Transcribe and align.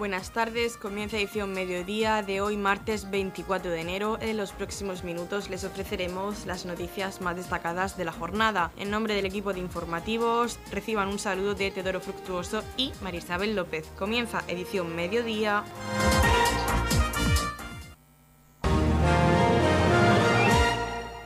Buenas 0.00 0.30
tardes, 0.30 0.78
comienza 0.78 1.18
edición 1.18 1.52
mediodía 1.52 2.22
de 2.22 2.40
hoy 2.40 2.56
martes 2.56 3.10
24 3.10 3.70
de 3.70 3.82
enero. 3.82 4.18
En 4.22 4.38
los 4.38 4.52
próximos 4.52 5.04
minutos 5.04 5.50
les 5.50 5.62
ofreceremos 5.62 6.46
las 6.46 6.64
noticias 6.64 7.20
más 7.20 7.36
destacadas 7.36 7.98
de 7.98 8.06
la 8.06 8.12
jornada. 8.12 8.72
En 8.78 8.90
nombre 8.90 9.14
del 9.14 9.26
equipo 9.26 9.52
de 9.52 9.60
informativos, 9.60 10.58
reciban 10.72 11.08
un 11.08 11.18
saludo 11.18 11.54
de 11.54 11.70
Teodoro 11.70 12.00
Fructuoso 12.00 12.64
y 12.78 12.92
Marisabel 13.02 13.54
López. 13.54 13.92
Comienza 13.98 14.42
edición 14.48 14.96
mediodía. 14.96 15.64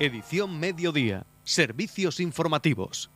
Edición 0.00 0.59
mediodía. 0.59 1.27
Servicios 1.45 2.18
informativos. 2.18 3.14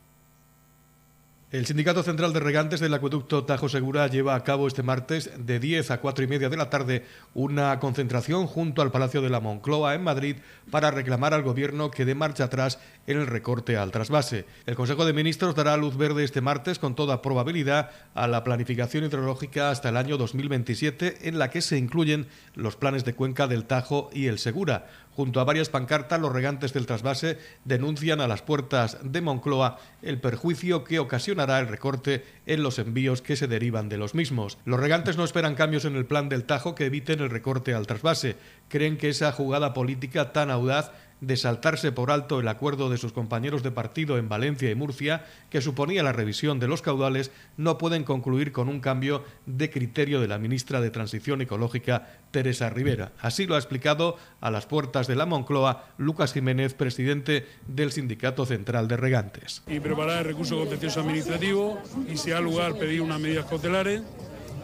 El 1.51 1.65
Sindicato 1.65 2.03
Central 2.03 2.31
de 2.31 2.39
Regantes 2.39 2.79
del 2.79 2.93
Acueducto 2.93 3.43
Tajo 3.43 3.69
Segura 3.69 4.05
lleva 4.05 4.35
a 4.35 4.43
cabo 4.43 4.67
este 4.67 4.83
martes 4.83 5.31
de 5.35 5.59
10 5.59 5.89
a 5.89 5.99
4 5.99 6.23
y 6.23 6.27
media 6.27 6.47
de 6.47 6.57
la 6.57 6.69
tarde 6.69 7.07
una 7.33 7.79
concentración 7.79 8.45
junto 8.45 8.83
al 8.83 8.91
Palacio 8.91 9.23
de 9.23 9.31
la 9.31 9.39
Moncloa 9.39 9.95
en 9.95 10.03
Madrid 10.03 10.35
para 10.69 10.91
reclamar 10.91 11.33
al 11.33 11.41
Gobierno 11.41 11.89
que 11.89 12.05
dé 12.05 12.13
marcha 12.13 12.43
atrás 12.43 12.77
en 13.07 13.17
el 13.17 13.25
recorte 13.25 13.77
al 13.77 13.89
trasvase. 13.89 14.45
El 14.67 14.75
Consejo 14.75 15.05
de 15.05 15.13
Ministros 15.13 15.55
dará 15.55 15.75
luz 15.75 15.97
verde 15.97 16.23
este 16.23 16.39
martes 16.39 16.77
con 16.77 16.93
toda 16.93 17.23
probabilidad 17.23 17.89
a 18.13 18.27
la 18.27 18.43
planificación 18.43 19.05
hidrológica 19.05 19.71
hasta 19.71 19.89
el 19.89 19.97
año 19.97 20.17
2027 20.17 21.29
en 21.29 21.39
la 21.39 21.49
que 21.49 21.61
se 21.61 21.79
incluyen 21.79 22.27
los 22.53 22.75
planes 22.75 23.05
de 23.05 23.15
cuenca 23.15 23.47
del 23.47 23.65
Tajo 23.65 24.11
y 24.13 24.27
el 24.27 24.37
Segura. 24.37 24.85
Junto 25.19 25.41
a 25.41 25.43
varias 25.43 25.67
pancartas, 25.67 26.21
los 26.21 26.31
regantes 26.31 26.71
del 26.71 26.85
trasvase 26.85 27.37
denuncian 27.65 28.21
a 28.21 28.27
las 28.29 28.41
puertas 28.41 28.97
de 29.03 29.19
Moncloa 29.19 29.77
el 30.01 30.21
perjuicio 30.21 30.85
que 30.85 30.99
ocasionará 30.99 31.59
el 31.59 31.67
recorte 31.67 32.23
en 32.45 32.63
los 32.63 32.79
envíos 32.79 33.21
que 33.21 33.35
se 33.35 33.49
derivan 33.49 33.89
de 33.89 33.97
los 33.97 34.15
mismos. 34.15 34.57
Los 34.63 34.79
regantes 34.79 35.17
no 35.17 35.25
esperan 35.25 35.55
cambios 35.55 35.83
en 35.83 35.97
el 35.97 36.05
plan 36.05 36.29
del 36.29 36.45
Tajo 36.45 36.73
que 36.73 36.85
eviten 36.85 37.19
el 37.19 37.29
recorte 37.29 37.73
al 37.73 37.85
trasvase. 37.85 38.37
Creen 38.69 38.97
que 38.97 39.09
esa 39.09 39.33
jugada 39.33 39.73
política 39.73 40.31
tan 40.31 40.49
audaz 40.51 40.93
de 41.21 41.37
saltarse 41.37 41.91
por 41.91 42.11
alto 42.11 42.39
el 42.39 42.47
acuerdo 42.47 42.89
de 42.89 42.97
sus 42.97 43.13
compañeros 43.13 43.63
de 43.63 43.71
partido 43.71 44.17
en 44.17 44.29
Valencia 44.29 44.69
y 44.69 44.75
Murcia, 44.75 45.25
que 45.49 45.61
suponía 45.61 46.03
la 46.03 46.13
revisión 46.13 46.59
de 46.59 46.67
los 46.67 46.81
caudales, 46.81 47.31
no 47.57 47.77
pueden 47.77 48.03
concluir 48.03 48.51
con 48.51 48.69
un 48.69 48.79
cambio 48.79 49.23
de 49.45 49.69
criterio 49.69 50.21
de 50.21 50.27
la 50.27 50.39
ministra 50.39 50.81
de 50.81 50.91
Transición 50.91 51.41
Ecológica, 51.41 52.07
Teresa 52.31 52.69
Rivera. 52.69 53.11
Así 53.19 53.47
lo 53.47 53.55
ha 53.55 53.59
explicado 53.59 54.17
a 54.41 54.51
las 54.51 54.65
puertas 54.65 55.07
de 55.07 55.15
la 55.15 55.25
Moncloa 55.25 55.85
Lucas 55.97 56.33
Jiménez, 56.33 56.73
presidente 56.73 57.47
del 57.67 57.91
Sindicato 57.91 58.45
Central 58.45 58.87
de 58.87 58.97
Regantes. 58.97 59.63
Y 59.67 59.79
preparar 59.79 60.19
el 60.19 60.25
recurso 60.25 60.57
contencioso 60.57 61.01
administrativo 61.01 61.79
y, 62.07 62.17
si 62.17 62.31
ha 62.31 62.39
lugar, 62.39 62.75
pedir 62.75 63.01
unas 63.01 63.19
medidas 63.19 63.45
cautelares 63.45 64.01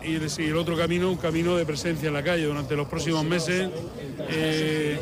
y 0.06 0.44
el 0.44 0.58
otro 0.58 0.78
camino, 0.78 1.10
un 1.10 1.18
camino 1.18 1.56
de 1.56 1.66
presencia 1.66 2.08
en 2.08 2.14
la 2.14 2.24
calle. 2.24 2.46
Durante 2.46 2.76
los 2.76 2.88
próximos 2.88 3.24
meses 3.26 3.70
eh, 4.30 5.00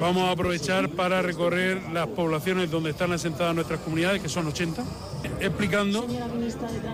vamos 0.00 0.24
a 0.24 0.32
aprovechar 0.32 0.90
para 0.90 1.22
recorrer 1.22 1.80
las 1.92 2.08
poblaciones 2.08 2.70
donde 2.70 2.90
están 2.90 3.12
asentadas 3.12 3.54
nuestras 3.54 3.80
comunidades, 3.80 4.20
que 4.20 4.28
son 4.28 4.46
80, 4.46 4.82
explicando 5.40 6.06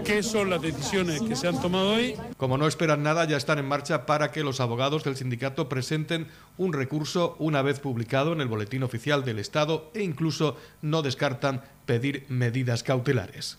qué 0.05 0.23
son 0.23 0.51
las 0.51 0.61
decisiones 0.61 1.23
que 1.23 1.35
se 1.35 1.49
han 1.49 1.61
tomado 1.61 1.95
hoy. 1.95 2.15
Como 2.37 2.59
no 2.59 2.67
esperan 2.67 3.03
nada, 3.03 3.25
ya 3.25 3.37
están 3.37 3.59
en 3.59 3.67
marcha 3.67 4.05
para 4.05 4.31
que 4.31 4.45
los 4.45 4.61
abogados 4.61 5.05
del 5.05 5.17
sindicato 5.17 5.69
presenten 5.69 6.29
un 6.59 6.73
recurso 6.73 7.37
una 7.39 7.63
vez 7.63 7.81
publicado 7.81 8.33
en 8.33 8.41
el 8.43 8.49
Boletín 8.49 8.83
Oficial 8.83 9.25
del 9.25 9.39
Estado 9.39 9.91
e 9.95 10.03
incluso 10.03 10.57
no 10.83 11.03
descartan 11.03 11.63
pedir 11.87 12.27
medidas 12.29 12.83
cautelares. 12.83 13.59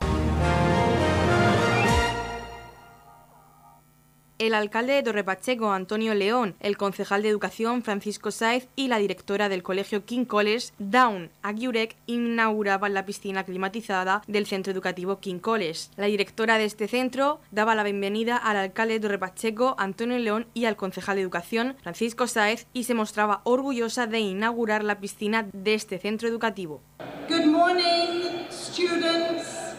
El 4.41 4.55
alcalde 4.55 4.93
de 4.93 5.03
Torrepacheco, 5.03 5.71
Antonio 5.71 6.15
León, 6.15 6.55
el 6.61 6.75
concejal 6.75 7.21
de 7.21 7.29
Educación, 7.29 7.83
Francisco 7.83 8.31
Saez, 8.31 8.67
y 8.75 8.87
la 8.87 8.97
directora 8.97 9.49
del 9.49 9.61
colegio 9.61 10.03
King 10.03 10.25
College, 10.25 10.69
Down 10.79 11.29
Aguirec, 11.43 11.95
inauguraban 12.07 12.95
la 12.95 13.05
piscina 13.05 13.43
climatizada 13.43 14.23
del 14.25 14.47
centro 14.47 14.73
educativo 14.73 15.19
King 15.19 15.37
College. 15.37 15.89
La 15.95 16.07
directora 16.07 16.57
de 16.57 16.65
este 16.65 16.87
centro 16.87 17.39
daba 17.51 17.75
la 17.75 17.83
bienvenida 17.83 18.35
al 18.35 18.57
alcalde 18.57 18.95
de 18.95 19.01
Torrepacheco, 19.01 19.75
Antonio 19.77 20.17
León, 20.17 20.47
y 20.55 20.65
al 20.65 20.75
concejal 20.75 21.17
de 21.17 21.21
Educación, 21.21 21.75
Francisco 21.83 22.25
Saez, 22.25 22.65
y 22.73 22.85
se 22.85 22.95
mostraba 22.95 23.41
orgullosa 23.43 24.07
de 24.07 24.21
inaugurar 24.21 24.83
la 24.83 24.99
piscina 24.99 25.47
de 25.53 25.75
este 25.75 25.99
centro 25.99 26.27
educativo. 26.27 26.81
Good 27.29 27.45
morning, 27.45 28.47
students. 28.49 29.75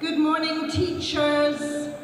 Good 0.00 0.18
morning, 0.18 0.68
teachers. 0.68 1.94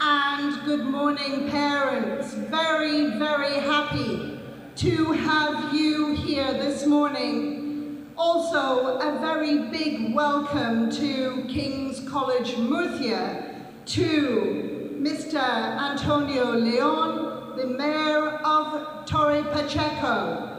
And 0.00 0.64
good 0.64 0.84
morning 0.84 1.48
parents. 1.50 2.34
Very, 2.34 3.18
very 3.18 3.54
happy 3.54 4.38
to 4.76 5.12
have 5.12 5.72
you 5.74 6.14
here 6.14 6.52
this 6.52 6.86
morning. 6.86 8.06
Also, 8.16 8.98
a 8.98 9.18
very 9.20 9.58
big 9.70 10.14
welcome 10.14 10.90
to 10.90 11.44
King's 11.48 12.06
College 12.08 12.56
Murcia, 12.58 13.66
to 13.86 14.96
Mr. 15.00 15.36
Antonio 15.36 16.52
Leon, 16.52 17.56
the 17.56 17.66
Mayor 17.66 18.28
of 18.44 19.06
Torre 19.06 19.42
Pacheco, 19.44 20.56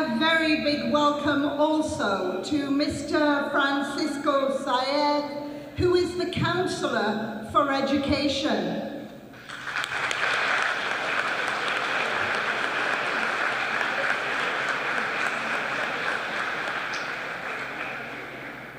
a 0.00 0.18
very 0.18 0.64
welcome 0.90 1.44
also 1.44 2.42
to 2.42 2.68
Mr. 2.68 3.48
Francisco 3.52 4.58
Saed, 4.64 5.24
who 5.76 5.94
is 5.94 6.16
the 6.16 6.28
Councillor 6.30 7.48
for 7.52 7.70
Education. 7.70 9.08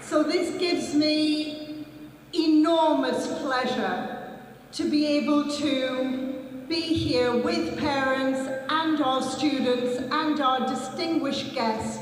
So 0.02 0.24
this 0.24 0.58
gives 0.58 0.94
me 0.94 1.86
enormous 2.34 3.28
pleasure 3.40 4.38
to 4.74 4.90
be 4.90 5.08
able 5.08 5.50
to 5.50 6.42
be 6.68 6.82
here 6.82 7.36
with 7.36 7.78
parents 7.78 8.50
and 8.70 9.02
our 9.02 9.22
students 9.22 9.98
and 10.12 10.40
our 10.40 10.68
distinguished 10.68 11.54
guests 11.54 12.01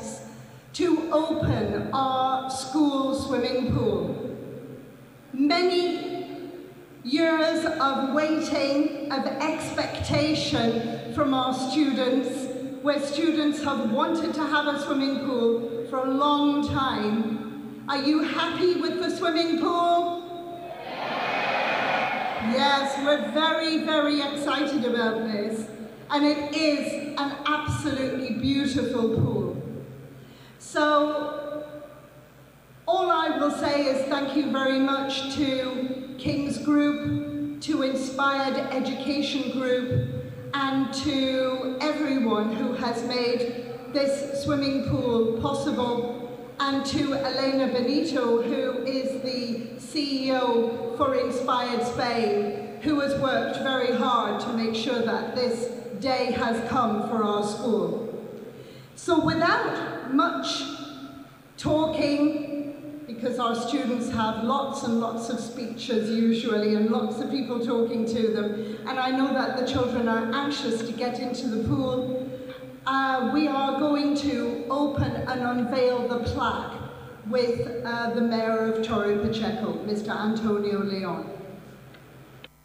open 1.11 1.89
our 1.93 2.49
school 2.49 3.15
swimming 3.15 3.73
pool. 3.73 4.35
Many 5.33 6.27
years 7.03 7.65
of 7.65 8.13
waiting, 8.13 9.11
of 9.11 9.25
expectation 9.25 11.13
from 11.13 11.33
our 11.33 11.53
students, 11.53 12.47
where 12.81 12.99
students 12.99 13.63
have 13.63 13.91
wanted 13.91 14.33
to 14.33 14.43
have 14.43 14.67
a 14.67 14.79
swimming 14.81 15.25
pool 15.25 15.85
for 15.89 15.99
a 15.99 16.09
long 16.09 16.67
time. 16.67 17.85
Are 17.89 18.01
you 18.01 18.23
happy 18.23 18.79
with 18.79 18.99
the 18.99 19.09
swimming 19.15 19.59
pool? 19.59 20.25
Yes, 22.51 22.97
we're 23.03 23.31
very, 23.31 23.83
very 23.83 24.21
excited 24.21 24.85
about 24.85 25.23
this. 25.31 25.67
And 26.09 26.25
it 26.25 26.55
is 26.55 27.19
an 27.19 27.35
absolutely 27.45 28.35
beautiful 28.39 29.09
pool. 29.09 29.58
So, 30.71 31.65
all 32.87 33.09
I 33.09 33.39
will 33.39 33.49
say 33.49 33.85
is 33.85 34.07
thank 34.07 34.35
you 34.35 34.51
very 34.51 34.77
much 34.77 35.33
to 35.33 36.13
King's 36.19 36.59
Group, 36.59 37.59
to 37.61 37.81
Inspired 37.81 38.55
Education 38.71 39.49
Group, 39.49 40.09
and 40.53 40.93
to 40.93 41.75
everyone 41.81 42.55
who 42.55 42.73
has 42.73 43.03
made 43.05 43.65
this 43.93 44.43
swimming 44.43 44.87
pool 44.89 45.41
possible 45.41 46.37
and 46.59 46.85
to 46.85 47.15
Elena 47.15 47.73
Benito, 47.73 48.43
who 48.43 48.85
is 48.85 49.23
the 49.23 49.71
CEO 49.79 50.95
for 50.97 51.15
Inspired 51.15 51.83
Spain, 51.83 52.77
who 52.83 52.99
has 52.99 53.19
worked 53.19 53.57
very 53.63 53.91
hard 53.95 54.39
to 54.41 54.53
make 54.53 54.75
sure 54.75 55.01
that 55.01 55.35
this 55.35 55.65
day 55.99 56.31
has 56.33 56.69
come 56.69 57.09
for 57.09 57.23
our 57.23 57.43
school. 57.43 58.05
So 58.95 59.25
without 59.25 59.98
much 60.13 60.63
talking, 61.57 63.03
because 63.05 63.39
our 63.39 63.55
students 63.55 64.09
have 64.11 64.43
lots 64.43 64.83
and 64.83 64.99
lots 64.99 65.29
of 65.29 65.39
speeches 65.39 66.09
usually 66.09 66.75
and 66.75 66.89
lots 66.89 67.19
of 67.19 67.29
people 67.29 67.65
talking 67.65 68.05
to 68.05 68.27
them, 68.29 68.77
and 68.87 68.99
I 68.99 69.11
know 69.11 69.33
that 69.33 69.57
the 69.57 69.67
children 69.67 70.07
are 70.07 70.31
anxious 70.33 70.81
to 70.83 70.91
get 70.91 71.19
into 71.19 71.47
the 71.47 71.67
pool, 71.67 72.29
uh, 72.85 73.29
we 73.33 73.47
are 73.47 73.79
going 73.79 74.15
to 74.17 74.65
open 74.69 75.11
and 75.11 75.41
unveil 75.41 76.07
the 76.07 76.19
plaque 76.19 76.73
with 77.27 77.83
uh, 77.85 78.11
the 78.11 78.21
Mayor 78.21 78.73
of 78.73 78.85
Torre 78.85 79.17
Pacheco, 79.19 79.73
Mr. 79.85 80.09
Antonio 80.09 80.79
Leon. 80.79 81.29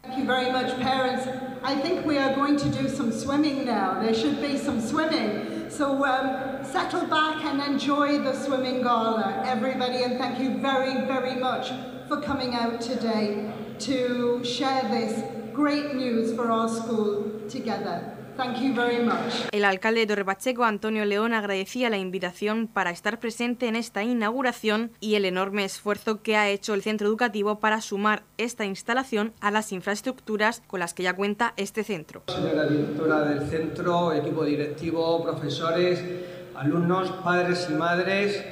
Thank 0.03 0.17
you 0.19 0.25
very 0.25 0.51
much, 0.51 0.79
parents. 0.79 1.27
I 1.63 1.75
think 1.75 2.05
we 2.05 2.17
are 2.17 2.33
going 2.35 2.57
to 2.57 2.69
do 2.69 2.87
some 2.87 3.11
swimming 3.11 3.65
now. 3.65 4.01
There 4.01 4.13
should 4.13 4.41
be 4.41 4.57
some 4.57 4.79
swimming. 4.79 5.54
So 5.75 6.05
um, 6.05 6.63
settle 6.63 7.05
back 7.05 7.43
and 7.43 7.59
enjoy 7.61 8.19
the 8.19 8.33
swimming 8.33 8.81
gala, 8.81 9.43
everybody, 9.45 10.03
and 10.03 10.17
thank 10.17 10.39
you 10.39 10.57
very, 10.59 11.05
very 11.05 11.35
much 11.35 11.73
for 12.07 12.21
coming 12.21 12.55
out 12.55 12.79
today 12.79 13.51
to 13.79 14.41
share 14.45 14.83
this 14.83 15.21
great 15.51 15.93
news 15.93 16.33
for 16.33 16.49
our 16.49 16.69
school 16.69 17.41
together. 17.49 18.14
Thank 18.37 18.59
you 18.59 18.73
very 18.73 19.01
much. 19.01 19.47
El 19.51 19.63
alcalde 19.63 20.01
de 20.01 20.07
Torre 20.07 20.25
Pacheco, 20.25 20.65
Antonio 20.65 21.05
León, 21.05 21.33
agradecía 21.33 21.89
la 21.89 21.97
invitación 21.97 22.67
para 22.67 22.91
estar 22.91 23.19
presente 23.19 23.67
en 23.67 23.77
esta 23.77 24.03
inauguración 24.03 24.91
y 24.99 25.15
el 25.15 25.23
enorme 25.23 25.63
esfuerzo 25.63 26.21
que 26.21 26.35
ha 26.35 26.49
hecho 26.49 26.73
el 26.73 26.81
centro 26.81 27.07
educativo 27.07 27.59
para 27.59 27.79
sumar 27.79 28.23
esta 28.37 28.65
instalación 28.65 29.33
a 29.39 29.51
las 29.51 29.71
infraestructuras 29.71 30.61
con 30.67 30.81
las 30.81 30.93
que 30.93 31.03
ya 31.03 31.15
cuenta 31.15 31.53
este 31.55 31.83
centro. 31.83 32.23
Señora 32.27 32.67
directora 32.67 33.21
del 33.21 33.47
centro, 33.49 34.11
equipo 34.11 34.43
directivo, 34.43 35.23
profesores, 35.23 36.03
alumnos, 36.55 37.11
padres 37.23 37.67
y 37.69 37.73
madres, 37.73 38.43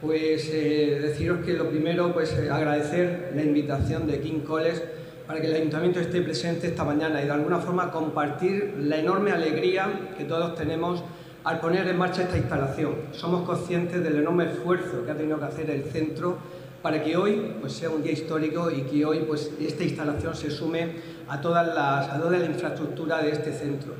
pues 0.00 0.48
eh, 0.52 0.98
deciros 1.02 1.44
que 1.44 1.52
lo 1.52 1.68
primero, 1.68 2.12
pues 2.12 2.32
eh, 2.32 2.50
agradecer 2.50 3.32
la 3.34 3.42
invitación 3.42 4.06
de 4.06 4.20
King 4.20 4.40
College 4.40 4.82
para 5.26 5.40
que 5.40 5.48
el 5.48 5.54
Ayuntamiento 5.54 6.00
esté 6.00 6.22
presente 6.22 6.68
esta 6.68 6.84
mañana 6.84 7.20
y 7.20 7.26
de 7.26 7.32
alguna 7.32 7.58
forma 7.58 7.90
compartir 7.90 8.74
la 8.78 8.96
enorme 8.98 9.32
alegría 9.32 10.12
que 10.16 10.24
todos 10.24 10.54
tenemos 10.54 11.02
al 11.44 11.60
poner 11.60 11.86
en 11.88 11.98
marcha 11.98 12.22
esta 12.22 12.36
instalación. 12.36 12.94
Somos 13.12 13.44
conscientes 13.44 14.02
del 14.02 14.16
enorme 14.16 14.50
esfuerzo 14.50 15.04
que 15.04 15.10
ha 15.10 15.16
tenido 15.16 15.38
que 15.38 15.44
hacer 15.44 15.70
el 15.70 15.84
centro 15.84 16.38
para 16.82 17.02
que 17.02 17.16
hoy 17.16 17.54
pues, 17.60 17.72
sea 17.72 17.90
un 17.90 18.02
día 18.02 18.12
histórico 18.12 18.70
y 18.70 18.82
que 18.82 19.04
hoy 19.04 19.20
pues, 19.26 19.50
esta 19.60 19.82
instalación 19.82 20.34
se 20.34 20.50
sume 20.50 20.90
a, 21.28 21.40
todas 21.40 21.66
las, 21.66 22.08
a 22.08 22.20
toda 22.20 22.38
la 22.38 22.46
infraestructura 22.46 23.22
de 23.22 23.30
este 23.30 23.52
centro. 23.52 23.94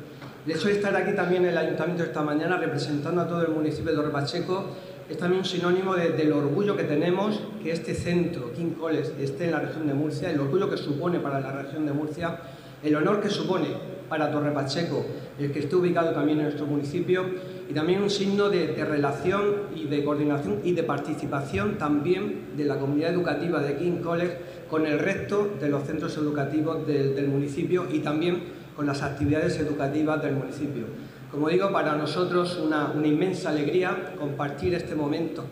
De 0.45 0.53
hecho, 0.53 0.69
estar 0.69 0.95
aquí 0.95 1.13
también 1.13 1.45
el 1.45 1.59
Ayuntamiento 1.59 2.05
esta 2.05 2.23
mañana 2.23 2.57
representando 2.57 3.21
a 3.21 3.27
todo 3.27 3.43
el 3.43 3.49
municipio 3.49 3.91
de 3.91 3.97
Torrepacheco 3.97 4.67
es 5.09 5.19
también 5.19 5.41
un 5.41 5.45
sinónimo 5.45 5.95
del 5.95 6.33
orgullo 6.33 6.77
que 6.77 6.85
tenemos 6.85 7.41
que 7.63 7.71
este 7.71 7.95
centro, 7.95 8.53
King 8.53 8.73
College, 8.73 9.13
esté 9.23 9.45
en 9.45 9.53
la 9.53 9.61
región 9.61 9.87
de 9.87 9.95
Murcia, 9.95 10.31
el 10.31 10.41
orgullo 10.41 10.69
que 10.69 10.77
supone 10.77 11.21
para 11.21 11.41
la 11.41 11.53
región 11.53 11.87
de 11.87 11.93
Murcia, 11.93 12.39
el 12.83 12.95
honor 12.97 13.21
que 13.21 13.31
supone 13.31 13.69
para 14.09 14.31
Torre 14.31 14.53
Pacheco, 14.53 15.05
el 15.39 15.53
que 15.53 15.61
esté 15.61 15.77
ubicado 15.77 16.13
también 16.13 16.39
en 16.39 16.45
nuestro 16.45 16.67
municipio, 16.67 17.25
y 17.69 17.73
también 17.73 18.03
un 18.03 18.11
signo 18.11 18.49
de, 18.49 18.85
relación 18.85 19.45
y 19.75 19.85
de 19.85 20.05
coordinación 20.05 20.61
y 20.65 20.73
de 20.73 20.83
participación 20.83 21.79
también 21.79 22.57
de 22.57 22.65
la 22.65 22.79
comunidad 22.79 23.13
educativa 23.13 23.61
de 23.61 23.77
King 23.77 24.01
College 24.03 24.39
con 24.69 24.87
el 24.87 24.99
resto 24.99 25.51
de 25.61 25.69
los 25.69 25.85
centros 25.85 26.17
educativos 26.17 26.87
del 26.87 27.29
municipio 27.29 27.87
y 27.91 28.01
también 28.01 28.43
con 28.75 28.87
las 28.87 29.03
actividades 29.03 29.59
educativas 29.59 30.23
del 30.23 30.35
municipio. 30.35 30.85
Como 31.31 31.49
digo, 31.49 31.73
para 31.73 31.97
nosotros 31.97 32.57
una, 32.65 32.93
inmensa 33.05 33.51
alegría 33.51 34.15
compartir 34.19 34.75
este 34.75 34.95
momento, 34.95 35.45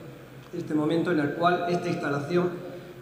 este 0.57 0.73
momento 0.73 1.11
en 1.11 1.19
el 1.19 1.35
cual 1.35 1.67
esta 1.69 1.89
instalación 1.89 2.51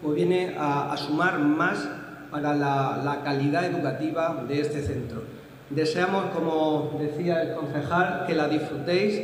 pues, 0.03 0.15
viene 0.15 0.57
a, 0.59 0.97
sumar 0.97 1.39
más 1.39 1.87
para 2.31 2.55
la, 2.55 3.21
calidad 3.23 3.67
educativa 3.67 4.43
de 4.49 4.61
este 4.61 4.83
centro. 4.83 5.23
Deseamos, 5.69 6.27
como 6.35 6.99
decía 6.99 7.43
el 7.43 7.55
concejal, 7.55 8.25
que 8.27 8.35
la 8.35 8.49
disfrutéis 8.49 9.21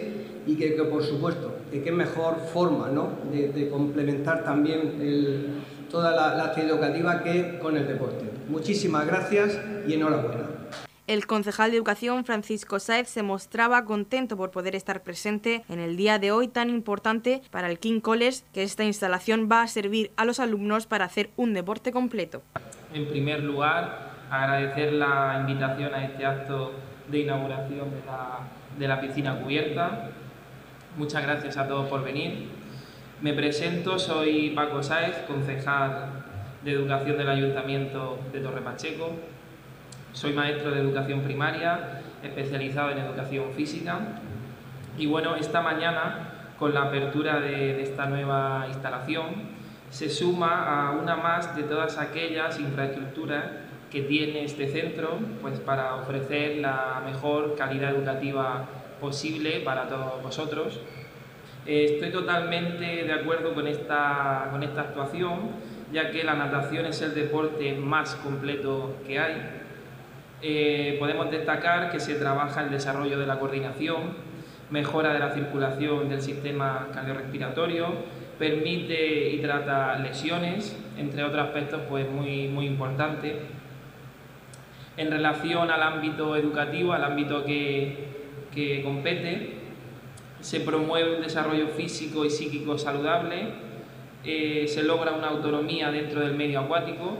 y 0.47 0.57
que, 0.57 0.71
por 0.85 1.03
supuesto, 1.03 1.55
que 1.71 1.83
qué 1.83 1.93
mejor 1.93 2.37
forma 2.53 2.89
¿no? 2.89 3.11
de, 3.33 3.71
complementar 3.71 4.45
también 4.45 5.63
toda 5.91 6.13
la, 6.13 6.37
la 6.37 6.45
actividad 6.45 6.77
educativa 6.77 7.23
que 7.23 7.59
con 7.59 7.79
el 7.79 7.87
deporte. 7.87 8.27
Muchísimas 8.49 9.07
gracias 9.07 9.59
y 9.87 9.95
enhorabuena. 9.95 10.48
El 11.09 11.27
concejal 11.27 11.71
de 11.71 11.79
Educación, 11.79 12.27
Francisco 12.27 12.79
Saez, 12.79 13.09
se 13.09 13.23
mostraba 13.23 13.87
contento 13.87 14.37
por 14.37 14.51
poder 14.51 14.75
estar 14.75 15.03
presente 15.03 15.65
en 15.71 15.79
el 15.79 15.97
día 15.97 16.19
de 16.19 16.33
hoy 16.33 16.49
tan 16.49 16.69
importante 16.69 17.41
para 17.51 17.71
el 17.71 17.79
King 17.79 18.01
College, 18.01 18.43
que 18.53 18.63
esta 18.63 18.85
instalación 18.85 19.49
va 19.51 19.63
a 19.63 19.69
servir 19.69 20.11
a 20.17 20.27
los 20.27 20.39
alumnos 20.39 20.87
para 20.87 21.07
hacer 21.07 21.31
un 21.37 21.55
deporte 21.55 21.93
completo. 21.93 22.43
En 22.93 23.09
primer 23.09 23.43
lugar, 23.43 24.11
agradecer 24.31 24.93
la 24.93 25.39
invitación 25.41 25.95
a 25.95 26.05
este 26.05 26.27
acto 26.27 26.75
de 27.11 27.21
inauguración 27.21 27.89
de 28.79 28.87
la, 28.87 29.01
piscina 29.01 29.41
cubierta. 29.41 30.11
Muchas 30.99 31.23
gracias 31.23 31.57
a 31.57 31.67
todos 31.67 31.89
por 31.89 32.05
venir. 32.05 32.49
Me 33.23 33.33
presento, 33.33 33.99
soy 33.99 34.51
Paco 34.51 34.83
Sáez, 34.83 35.17
concejal 35.27 36.23
de 36.63 36.71
Educación 36.71 37.17
del 37.17 37.31
Ayuntamiento 37.31 38.19
de 38.31 38.41
Torre 38.41 38.61
Pacheco. 38.61 39.38
Soy 40.13 40.33
maestro 40.33 40.71
de 40.71 40.81
educación 40.81 41.21
primaria, 41.21 42.01
especializado 42.23 42.91
en 42.91 42.99
educación 42.99 43.53
física. 43.53 43.99
Y 44.97 45.07
bueno, 45.07 45.37
esta 45.37 45.61
mañana, 45.61 46.55
con 46.59 46.75
la 46.75 46.85
apertura 46.85 47.41
de, 47.41 47.83
esta 47.83 48.07
nueva 48.07 48.65
instalación, 48.69 49.59
se 49.91 50.09
suma 50.09 50.89
a 50.89 50.93
una 50.93 51.17
más 51.17 51.55
de 51.57 51.63
todas 51.63 51.99
aquellas 51.99 52.59
infraestructuras 52.59 53.45
que 53.91 54.03
tiene 54.03 54.45
este 54.45 54.69
centro 54.69 55.19
pues 55.41 55.61
para 55.61 55.95
ofrecer 55.95 56.59
la 56.59 57.03
mejor 57.07 57.55
calidad 57.57 57.95
educativa 57.95 58.67
posible 59.01 59.61
para 59.61 59.89
todos 59.89 60.23
vosotros. 60.23 60.81
Estoy 61.65 62.11
totalmente 62.11 63.05
de 63.05 63.13
acuerdo 63.13 63.55
con 63.55 63.67
esta, 63.67 64.49
con 64.51 64.63
esta 64.63 64.81
actuación, 64.83 65.51
ya 65.93 66.11
que 66.11 66.25
la 66.25 66.35
natación 66.35 66.87
es 66.87 67.01
el 67.03 67.15
deporte 67.15 67.75
más 67.75 68.15
completo 68.17 68.97
que 69.07 69.19
hay 69.19 69.58
eh, 70.43 70.97
podemos 70.99 71.31
destacar 71.31 71.91
que 71.91 72.01
se 72.01 72.15
trabaja 72.15 72.63
el 72.63 72.71
desarrollo 72.71 73.19
de 73.19 73.27
la 73.27 73.39
coordinación, 73.39 74.15
mejora 74.71 75.13
de 75.13 75.19
la 75.19 75.33
circulación 75.33 76.09
del 76.09 76.23
sistema 76.23 76.89
cardiorrespiratorio, 76.93 77.87
permite 78.39 79.31
y 79.31 79.39
trata 79.39 79.99
lesiones, 79.99 80.77
entre 80.97 81.25
otros 81.25 81.47
aspectos 81.47 81.81
pues 81.89 82.09
muy, 82.09 82.49
muy 82.49 82.67
importantes. 82.67 83.35
En 84.97 85.11
relación 85.11 85.71
al 85.71 85.83
ámbito 85.83 86.37
educativo, 86.37 86.93
al 86.93 87.05
ámbito 87.05 87.45
que, 87.45 88.09
que 88.55 88.83
compete, 88.83 89.55
se 90.41 90.61
promueve 90.61 91.17
un 91.17 91.23
desarrollo 91.23 91.69
físico 91.69 92.25
y 92.25 92.31
psíquico 92.31 92.79
saludable, 92.79 93.49
eh, 94.25 94.67
se 94.69 94.83
logra 94.83 95.13
una 95.13 95.29
autonomía 95.29 95.91
dentro 95.91 96.21
del 96.21 96.35
medio 96.35 96.61
acuático, 96.61 97.19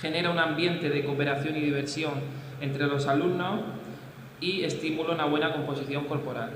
genera 0.00 0.30
un 0.30 0.38
ambiente 0.38 0.88
de 0.88 1.04
cooperación 1.04 1.56
y 1.56 1.60
diversión 1.60 2.14
entre 2.60 2.86
los 2.86 3.06
alumnos 3.06 3.60
y 4.40 4.64
estimula 4.64 5.14
una 5.14 5.26
buena 5.26 5.52
composición 5.52 6.04
corporal. 6.04 6.52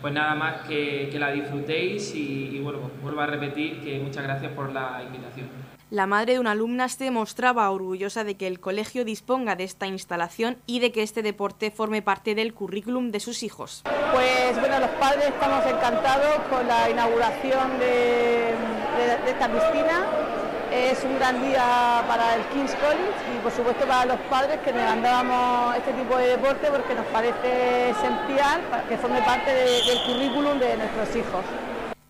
Pues 0.00 0.12
nada 0.12 0.34
más 0.34 0.66
que, 0.68 1.08
que 1.10 1.18
la 1.18 1.32
disfrutéis 1.32 2.14
y, 2.14 2.60
vuelvo, 2.60 2.90
vuelvo 3.02 3.20
a 3.20 3.26
repetir 3.26 3.80
que 3.80 3.98
muchas 3.98 4.22
gracias 4.22 4.52
por 4.52 4.72
la 4.72 5.02
invitación. 5.04 5.48
La 5.90 6.06
madre 6.06 6.34
de 6.34 6.40
una 6.40 6.50
alumna 6.50 6.88
se 6.88 7.10
mostraba 7.10 7.70
orgullosa 7.70 8.24
de 8.24 8.36
que 8.36 8.48
el 8.48 8.58
colegio 8.58 9.04
disponga 9.04 9.54
de 9.54 9.64
esta 9.64 9.86
instalación 9.86 10.56
y 10.66 10.80
de 10.80 10.90
que 10.90 11.02
este 11.02 11.22
deporte 11.22 11.70
forme 11.70 12.02
parte 12.02 12.34
del 12.34 12.54
currículum 12.54 13.10
de 13.12 13.20
sus 13.20 13.42
hijos. 13.44 13.82
Pues 14.12 14.58
bueno, 14.60 14.80
los 14.80 14.90
padres 14.90 15.28
estamos 15.28 15.64
encantados 15.64 16.38
con 16.50 16.66
la 16.66 16.90
inauguración 16.90 17.78
de, 17.78 18.54
de 19.24 19.30
esta 19.30 19.48
piscina 19.48 20.25
es 20.76 21.02
un 21.04 21.18
gran 21.18 21.42
día 21.42 22.04
para 22.06 22.34
el 22.34 22.42
King's 22.52 22.74
College 22.74 23.16
y 23.34 23.38
por 23.42 23.50
supuesto 23.50 23.86
para 23.86 24.04
los 24.04 24.18
padres 24.28 24.58
que 24.60 24.72
demandábamos 24.72 25.76
este 25.76 25.92
tipo 25.92 26.16
de 26.18 26.28
deporte 26.28 26.68
porque 26.70 26.94
nos 26.94 27.06
parece 27.06 27.90
esencial 27.90 28.60
que 28.88 28.96
forme 28.98 29.22
parte 29.22 29.50
del 29.52 29.98
currículum 30.06 30.58
de 30.58 30.76
nuestros 30.76 31.16
hijos. 31.16 31.44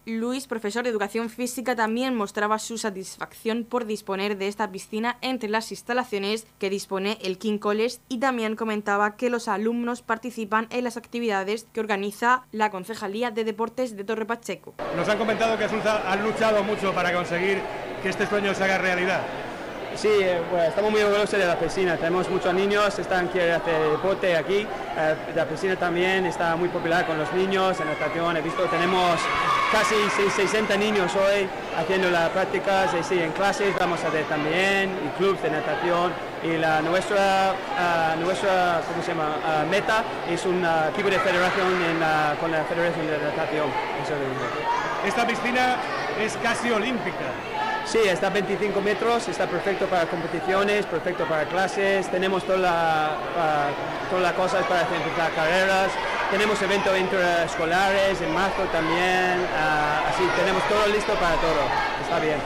Luis, 0.09 0.47
profesor 0.47 0.85
de 0.85 0.91
educación 0.91 1.29
física, 1.31 1.75
también 1.75 2.15
mostraba 2.15 2.61
su 2.61 2.79
satisfacción 2.79 3.65
por 3.65 3.87
disponer 3.87 4.39
de 4.39 4.47
esta 4.47 4.71
piscina 4.71 5.19
entre 5.21 5.49
las 5.49 5.73
instalaciones 5.73 6.47
que 6.61 6.71
dispone 6.71 7.19
el 7.23 7.39
King 7.39 7.59
College 7.59 7.97
y 8.09 8.19
también 8.21 8.55
comentaba 8.55 9.17
que 9.17 9.31
los 9.31 9.49
alumnos 9.49 10.03
participan 10.03 10.69
en 10.71 10.85
las 10.85 10.97
actividades 10.97 11.67
que 11.73 11.81
organiza 11.81 12.45
la 12.53 12.71
Concejalía 12.71 13.33
de 13.33 13.43
Deportes 13.43 13.97
de 13.97 14.05
Torre 14.05 14.27
Pacheco. 14.27 14.75
Nos 14.95 15.09
han 15.09 15.19
comentado 15.19 15.59
que 15.59 15.65
han 15.65 16.23
luchado 16.23 16.63
mucho 16.63 16.95
para 16.95 17.13
conseguir 17.13 17.61
que 18.01 18.09
este 18.09 18.29
sueño 18.29 18.55
se 18.55 18.63
haga 18.63 18.79
realidad. 18.79 19.23
Sí, 19.97 20.09
eh, 20.11 20.43
estamos 20.69 20.91
muy 20.91 21.01
orgullosos 21.01 21.39
de 21.39 21.47
la 21.47 21.59
piscina. 21.59 21.97
Tenemos 21.97 22.29
muchos 22.29 22.53
niños, 22.53 22.99
están 22.99 23.29
quieren 23.29 23.55
hacer 23.55 23.93
deporte 23.93 24.37
aquí. 24.37 24.59
Eh, 24.59 25.15
la 25.35 25.47
piscina 25.47 25.75
también 25.77 26.27
está 26.27 26.55
muy 26.55 26.69
popular 26.69 27.07
con 27.07 27.17
los 27.17 27.33
niños 27.33 27.81
en 27.81 27.87
natación. 27.87 28.37
He 28.37 28.43
visto, 28.43 28.63
tenemos 28.65 29.19
casi 29.73 29.95
60 30.37 30.77
niños 30.77 31.11
hoy 31.17 31.49
haciendo 31.79 32.11
las 32.11 32.29
prácticas 32.29 32.91
y 32.93 33.03
sí, 33.05 33.19
en 33.19 33.33
clases 33.33 33.75
vamos 33.81 34.05
a 34.05 34.11
ver 34.11 34.25
también 34.25 34.91
y 35.03 35.09
clubes 35.17 35.43
de 35.43 35.51
natación 35.51 36.13
y 36.45 36.59
la 36.59 36.83
nuestra 36.83 37.55
ah, 37.79 38.15
nuestra 38.21 38.83
¿cómo 38.87 39.03
se 39.03 39.13
llama? 39.13 39.37
Ah, 39.45 39.65
meta 39.69 40.05
es 40.31 40.45
un 40.45 40.65
equipo 40.93 41.09
de 41.09 41.19
federación 41.19 41.67
con 42.41 42.53
la 42.53 42.65
federación 42.65 43.07
de 43.07 43.19
natación 43.19 43.67
esta 45.05 45.27
piscina 45.27 45.77
es 46.21 46.37
casi 46.43 46.71
olímpica 46.71 47.56
Sí, 47.87 47.99
está 47.99 48.27
a 48.27 48.31
25 48.31 48.81
metros, 48.81 49.29
está 49.29 49.47
perfecto 49.47 49.87
para 49.87 50.07
competiciones, 50.07 50.85
perfecto 50.87 51.25
para 51.25 51.45
clases, 51.45 52.11
tenemos 52.11 52.43
todas 52.43 52.61
las 52.61 54.33
cosas 54.33 54.67
para 54.67 54.81
hacer 54.81 54.99
carreras, 55.35 55.93
tenemos 56.33 56.61
eventos 56.63 56.99
interescolares 56.99 58.21
en 58.21 58.35
marzo 58.35 58.63
también, 58.73 59.47
ah, 59.57 60.03
así 60.11 60.25
tenemos 60.37 60.67
todo 60.69 60.85
listo 60.89 61.13
para 61.15 61.37
todo, 61.37 61.63
está 62.03 62.19
bien. 62.19 62.39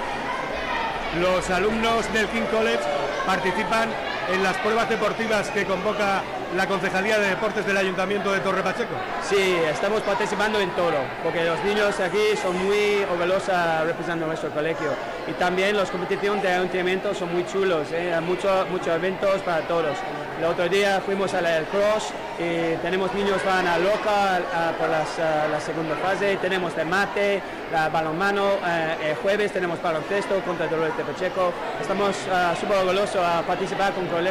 Los 1.22 1.48
alumnos 1.48 2.12
del 2.12 2.28
King 2.28 2.46
College 2.50 2.80
participan 3.24 3.88
en 4.30 4.42
las 4.42 4.58
pruebas 4.58 4.90
deportivas 4.90 5.48
que 5.48 5.64
convoca 5.64 6.22
la 6.56 6.66
Concejalía 6.66 7.18
de 7.18 7.28
Deportes 7.28 7.64
del 7.64 7.76
Ayuntamiento 7.76 8.32
de 8.32 8.40
Torre 8.40 8.62
Pacheco? 8.62 8.94
Sí, 9.22 9.56
estamos 9.70 10.02
participando 10.02 10.60
en 10.60 10.70
todo, 10.70 10.96
porque 11.22 11.44
los 11.44 11.62
niños 11.64 11.98
aquí 12.00 12.36
son 12.40 12.56
muy 12.64 13.04
orgullosos 13.10 13.54
representando 13.84 14.26
nuestro 14.26 14.50
colegio. 14.50 14.90
Y 15.28 15.32
también 15.32 15.76
las 15.76 15.90
competiciones 15.90 16.42
de 16.42 16.52
ayuntamiento 16.52 17.14
son 17.14 17.32
muy 17.32 17.46
chulos, 17.46 17.88
¿eh? 17.92 18.18
muchos 18.20 18.86
eventos 18.88 19.40
para 19.42 19.60
todos. 19.62 19.96
El 20.38 20.44
otro 20.46 20.68
día 20.68 21.00
fuimos 21.04 21.34
al 21.34 21.44
cross 21.66 22.12
y 22.38 22.74
tenemos 22.82 23.12
niños 23.14 23.36
van 23.44 23.66
a 23.66 23.78
loca 23.78 24.40
por 24.78 24.88
la 24.88 25.60
segunda 25.60 25.94
fase, 25.96 26.36
tenemos 26.40 26.74
de 26.74 26.84
mate, 26.84 27.42
la 27.70 27.88
balonmano, 27.88 28.52
eh, 28.66 29.10
el 29.10 29.16
jueves 29.16 29.52
tenemos 29.52 29.80
baloncesto 29.80 30.40
contra 30.40 30.64
el 30.64 30.70
Torre 30.70 30.90
Pacheco. 30.90 31.52
Estamos 31.80 32.16
uh, 32.26 32.56
súper 32.58 32.78
orgullosos 32.78 33.22
a 33.22 33.42
participar 33.42 33.92
con, 33.92 34.06
con 34.06 34.24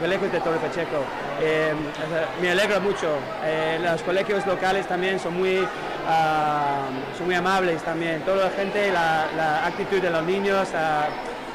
colegios 0.00 0.32
de 0.32 0.40
Torre 0.40 0.58
Pacheco. 0.58 0.98
Eh, 1.40 1.61
me 2.40 2.50
alegra 2.50 2.80
mucho. 2.80 3.18
Eh, 3.44 3.78
los 3.82 4.02
colegios 4.02 4.46
locales 4.46 4.86
también 4.86 5.18
son 5.18 5.36
muy, 5.36 5.66
ah, 6.06 6.88
son 7.16 7.26
muy 7.26 7.34
amables 7.34 7.82
también. 7.82 8.22
Toda 8.22 8.44
la 8.44 8.50
gente, 8.50 8.90
la, 8.92 9.66
actitud 9.66 10.00
de 10.00 10.10
los 10.10 10.24
niños, 10.24 10.68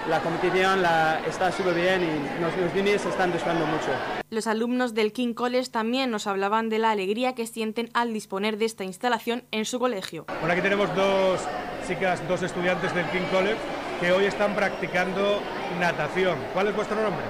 la 0.10 0.22
competición 0.22 0.82
la, 0.82 1.20
está 1.28 1.52
súper 1.52 1.74
bien 1.74 2.02
y 2.04 2.42
los, 2.42 2.74
niños 2.74 3.06
están 3.06 3.32
disfrutando 3.32 3.66
mucho. 3.66 3.88
Los 4.30 4.48
alumnos 4.48 4.94
del 4.94 5.12
King 5.12 5.34
College 5.34 5.70
también 5.70 6.12
nos 6.12 6.28
hablaban 6.28 6.70
de 6.70 6.80
la 6.80 6.92
alegría 6.92 7.36
que 7.36 7.46
sienten 7.46 7.90
al 7.94 8.14
disponer 8.14 8.58
de 8.58 8.66
esta 8.66 8.84
instalación 8.84 9.44
en 9.52 9.66
su 9.66 9.80
colegio. 9.80 10.26
Bueno, 10.40 10.54
aquí 10.54 10.62
tenemos 10.62 10.94
dos 10.96 11.42
chicas, 11.88 12.26
dos 12.28 12.42
estudiantes 12.44 12.94
del 12.94 13.06
King 13.08 13.28
College 13.32 13.58
que 14.00 14.12
hoy 14.12 14.26
están 14.26 14.56
practicando 14.56 15.42
natación. 15.80 16.38
¿Cuál 16.54 16.68
es 16.68 16.76
vuestro 16.76 17.02
nombre? 17.02 17.24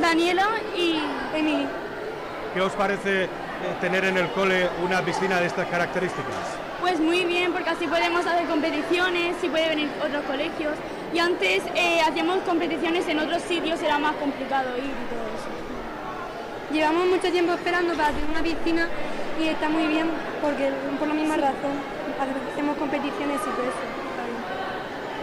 Daniela 0.00 0.48
y 0.76 0.98
Emily. 1.34 1.66
¿Qué 2.54 2.60
os 2.60 2.72
parece 2.74 3.24
eh, 3.24 3.28
tener 3.80 4.04
en 4.04 4.16
el 4.16 4.28
cole 4.30 4.68
una 4.84 5.02
piscina 5.02 5.40
de 5.40 5.46
estas 5.46 5.66
características? 5.66 6.54
Pues 6.80 7.00
muy 7.00 7.24
bien, 7.24 7.52
porque 7.52 7.70
así 7.70 7.86
podemos 7.88 8.24
hacer 8.24 8.46
competiciones, 8.46 9.34
y 9.42 9.48
puede 9.48 9.68
venir 9.70 9.90
otros 9.98 10.22
colegios. 10.24 10.74
Y 11.12 11.18
antes 11.18 11.64
eh, 11.74 12.00
hacíamos 12.06 12.38
competiciones 12.46 13.08
en 13.08 13.18
otros 13.18 13.42
sitios, 13.42 13.82
era 13.82 13.98
más 13.98 14.14
complicado 14.16 14.76
ir 14.76 14.84
y 14.84 15.06
todo 15.10 15.26
eso. 15.34 15.50
Llevamos 16.72 17.06
mucho 17.06 17.28
tiempo 17.32 17.54
esperando 17.54 17.94
para 17.94 18.08
tener 18.10 18.30
una 18.30 18.42
piscina 18.42 18.88
y 19.40 19.48
está 19.48 19.68
muy 19.68 19.86
bien, 19.88 20.08
porque 20.40 20.70
por 20.98 21.08
la 21.08 21.14
misma 21.14 21.36
razón 21.36 21.74
hacemos 22.52 22.76
competiciones 22.76 23.40
y 23.40 23.50
todo 23.50 23.66
eso. 23.66 23.84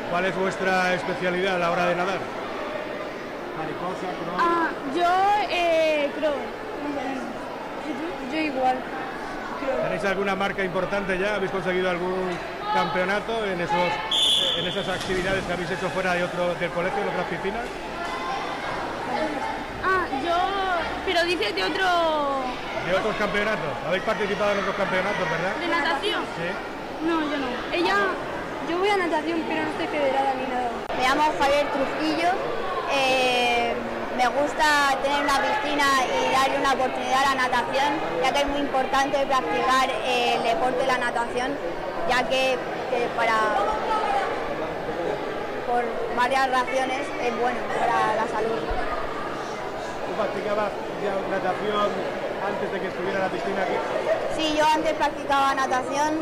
¿Cuál 0.10 0.26
es 0.26 0.36
vuestra 0.36 0.94
especialidad 0.96 1.56
a 1.56 1.60
la 1.60 1.72
hora 1.72 1.86
de 1.86 1.96
nadar? 1.96 2.20
Mariposa, 3.58 4.08
Ah, 4.38 4.70
yo 4.94 5.48
eh, 5.50 6.12
creo. 6.18 6.34
Yo 8.32 8.40
igual. 8.40 8.78
¿Tenéis 9.84 10.06
alguna 10.06 10.36
marca 10.36 10.64
importante 10.64 11.18
ya? 11.18 11.36
¿Habéis 11.36 11.52
conseguido 11.52 11.90
algún 11.90 12.30
campeonato 12.74 13.46
en, 13.46 13.62
esos, 13.62 13.92
en 14.58 14.68
esas 14.68 14.88
actividades 14.88 15.44
que 15.44 15.54
habéis 15.54 15.72
hecho 15.72 15.90
fuera 15.90 16.14
de 16.14 16.24
otro, 16.24 16.56
del 16.56 16.72
colegio, 16.72 17.02
en 17.02 17.10
otras 17.10 17.28
piscinas? 17.28 17.66
Ah, 19.84 20.06
yo... 20.24 20.36
Pero 21.06 21.24
dices 21.26 21.56
de 21.56 21.64
otro... 21.64 21.86
¿De 22.88 22.96
otros 22.96 23.16
campeonatos? 23.18 23.74
¿Habéis 23.86 24.04
participado 24.04 24.52
en 24.54 24.60
otros 24.60 24.76
campeonatos, 24.76 25.30
verdad? 25.30 25.56
¿De 25.60 25.68
natación? 25.68 26.24
Sí. 26.38 27.06
No, 27.06 27.22
yo 27.22 27.38
no. 27.38 27.48
Ella... 27.74 27.96
Yo 28.70 28.78
voy 28.78 28.90
a 28.90 28.98
natación, 28.98 29.44
pero 29.48 29.64
no 29.64 29.70
estoy 29.72 29.88
federada 29.88 30.34
ni 30.36 30.48
nada. 30.48 30.70
Me 30.96 31.04
llamo 31.04 31.34
Javier 31.40 31.68
Trujillo. 31.72 32.30
Eh 32.94 33.51
me 34.22 34.28
gusta 34.28 34.96
tener 35.02 35.24
una 35.24 35.42
piscina 35.42 35.86
y 36.06 36.32
darle 36.32 36.60
una 36.60 36.74
oportunidad 36.74 37.26
a 37.26 37.34
la 37.34 37.50
natación, 37.50 37.90
ya 38.22 38.32
que 38.32 38.42
es 38.42 38.48
muy 38.50 38.60
importante 38.60 39.26
practicar 39.26 39.90
el 40.06 40.44
deporte 40.44 40.78
de 40.78 40.86
la 40.86 40.98
natación, 41.00 41.58
ya 42.08 42.22
que, 42.30 42.56
para 43.18 43.34
por 45.66 45.84
varias 46.16 46.52
razones 46.52 47.02
es 47.02 47.40
bueno 47.42 47.60
para 47.80 48.16
la 48.16 48.28
salud. 48.28 48.62
¿Tú 50.06 50.14
practicabas 50.14 50.70
natación 51.32 51.90
antes 52.46 52.72
de 52.74 52.80
que 52.80 52.88
estuviera 52.90 53.20
la 53.22 53.30
piscina 53.30 53.64
aquí? 53.64 53.74
Sí, 54.42 54.56
yo 54.58 54.66
antes 54.66 54.94
practicaba 54.94 55.54
natación, 55.54 56.16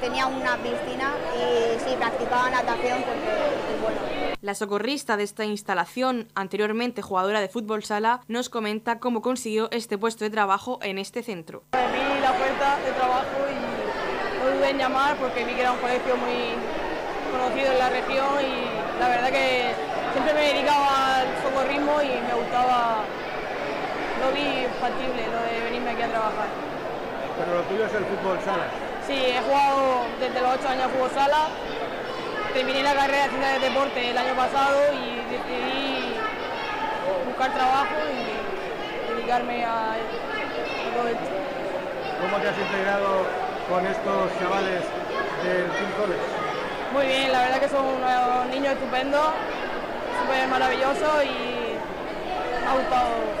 tenía 0.00 0.26
una 0.26 0.56
piscina 0.56 1.14
y 1.36 1.78
sí, 1.78 1.94
practicaba 1.96 2.50
natación 2.50 2.98
porque 3.04 3.30
es 3.74 3.80
bueno. 3.80 4.00
La 4.40 4.56
socorrista 4.56 5.16
de 5.16 5.22
esta 5.22 5.44
instalación, 5.44 6.26
anteriormente 6.34 7.00
jugadora 7.00 7.40
de 7.40 7.48
fútbol 7.48 7.84
sala, 7.84 8.22
nos 8.26 8.48
comenta 8.48 8.98
cómo 8.98 9.22
consiguió 9.22 9.68
este 9.70 9.98
puesto 9.98 10.24
de 10.24 10.30
trabajo 10.30 10.80
en 10.82 10.98
este 10.98 11.22
centro. 11.22 11.62
Vi 11.70 12.20
la 12.20 12.32
oferta 12.32 12.76
de 12.84 12.90
trabajo 12.90 13.38
y 13.48 14.40
no 14.40 14.56
dudé 14.56 14.70
en 14.70 14.78
llamar 14.78 15.16
porque 15.18 15.44
vi 15.44 15.52
que 15.52 15.60
era 15.60 15.70
un 15.70 15.78
colegio 15.78 16.16
muy 16.16 16.56
conocido 17.30 17.70
en 17.70 17.78
la 17.78 17.88
región 17.88 18.34
y 18.40 18.98
la 18.98 19.08
verdad 19.08 19.30
que 19.30 19.74
siempre 20.12 20.34
me 20.34 20.40
dedicaba 20.40 21.20
al 21.20 21.28
socorrismo 21.40 22.02
y 22.02 22.08
me 22.26 22.34
gustaba 22.34 23.04
lo 24.20 24.32
vi 24.32 24.66
factible, 24.80 25.22
lo 25.28 25.40
de 25.40 25.64
venirme 25.66 25.90
aquí 25.90 26.02
a 26.02 26.08
trabajar. 26.08 26.69
Pero 27.40 27.54
lo 27.54 27.62
tuyo 27.62 27.86
es 27.86 27.94
el 27.94 28.04
fútbol 28.04 28.38
sala. 28.44 28.68
Sí, 29.06 29.16
he 29.16 29.40
jugado 29.40 30.04
desde 30.20 30.40
los 30.42 30.60
8 30.60 30.68
años 30.68 30.92
fútbol 30.92 31.10
sala. 31.10 31.48
Terminé 32.52 32.82
la 32.82 32.94
carrera 32.94 33.24
de 33.24 33.28
ciencias 33.30 33.60
de 33.60 33.68
deporte 33.68 34.10
el 34.10 34.18
año 34.18 34.34
pasado 34.36 34.76
y 34.92 35.24
decidí 35.32 36.20
buscar 37.24 37.50
trabajo 37.54 37.96
y 38.12 39.14
dedicarme 39.14 39.64
a, 39.64 39.96
todo 40.94 41.08
esto. 41.08 41.30
¿Cómo 42.20 42.36
te 42.42 42.48
has 42.48 42.58
integrado 42.58 43.24
con 43.70 43.86
estos 43.86 44.38
chavales 44.38 44.82
del 45.40 45.70
Team 45.72 45.90
College? 45.96 46.26
Muy 46.92 47.06
bien, 47.06 47.32
la 47.32 47.40
verdad 47.40 47.60
que 47.60 47.68
son 47.70 47.86
unos 47.86 48.46
niños 48.50 48.74
estupendos, 48.74 49.30
súper 50.20 50.48
maravillosos 50.48 51.24
y 51.24 51.78
me 52.60 52.66
ha 52.68 52.74
gustado 52.74 53.40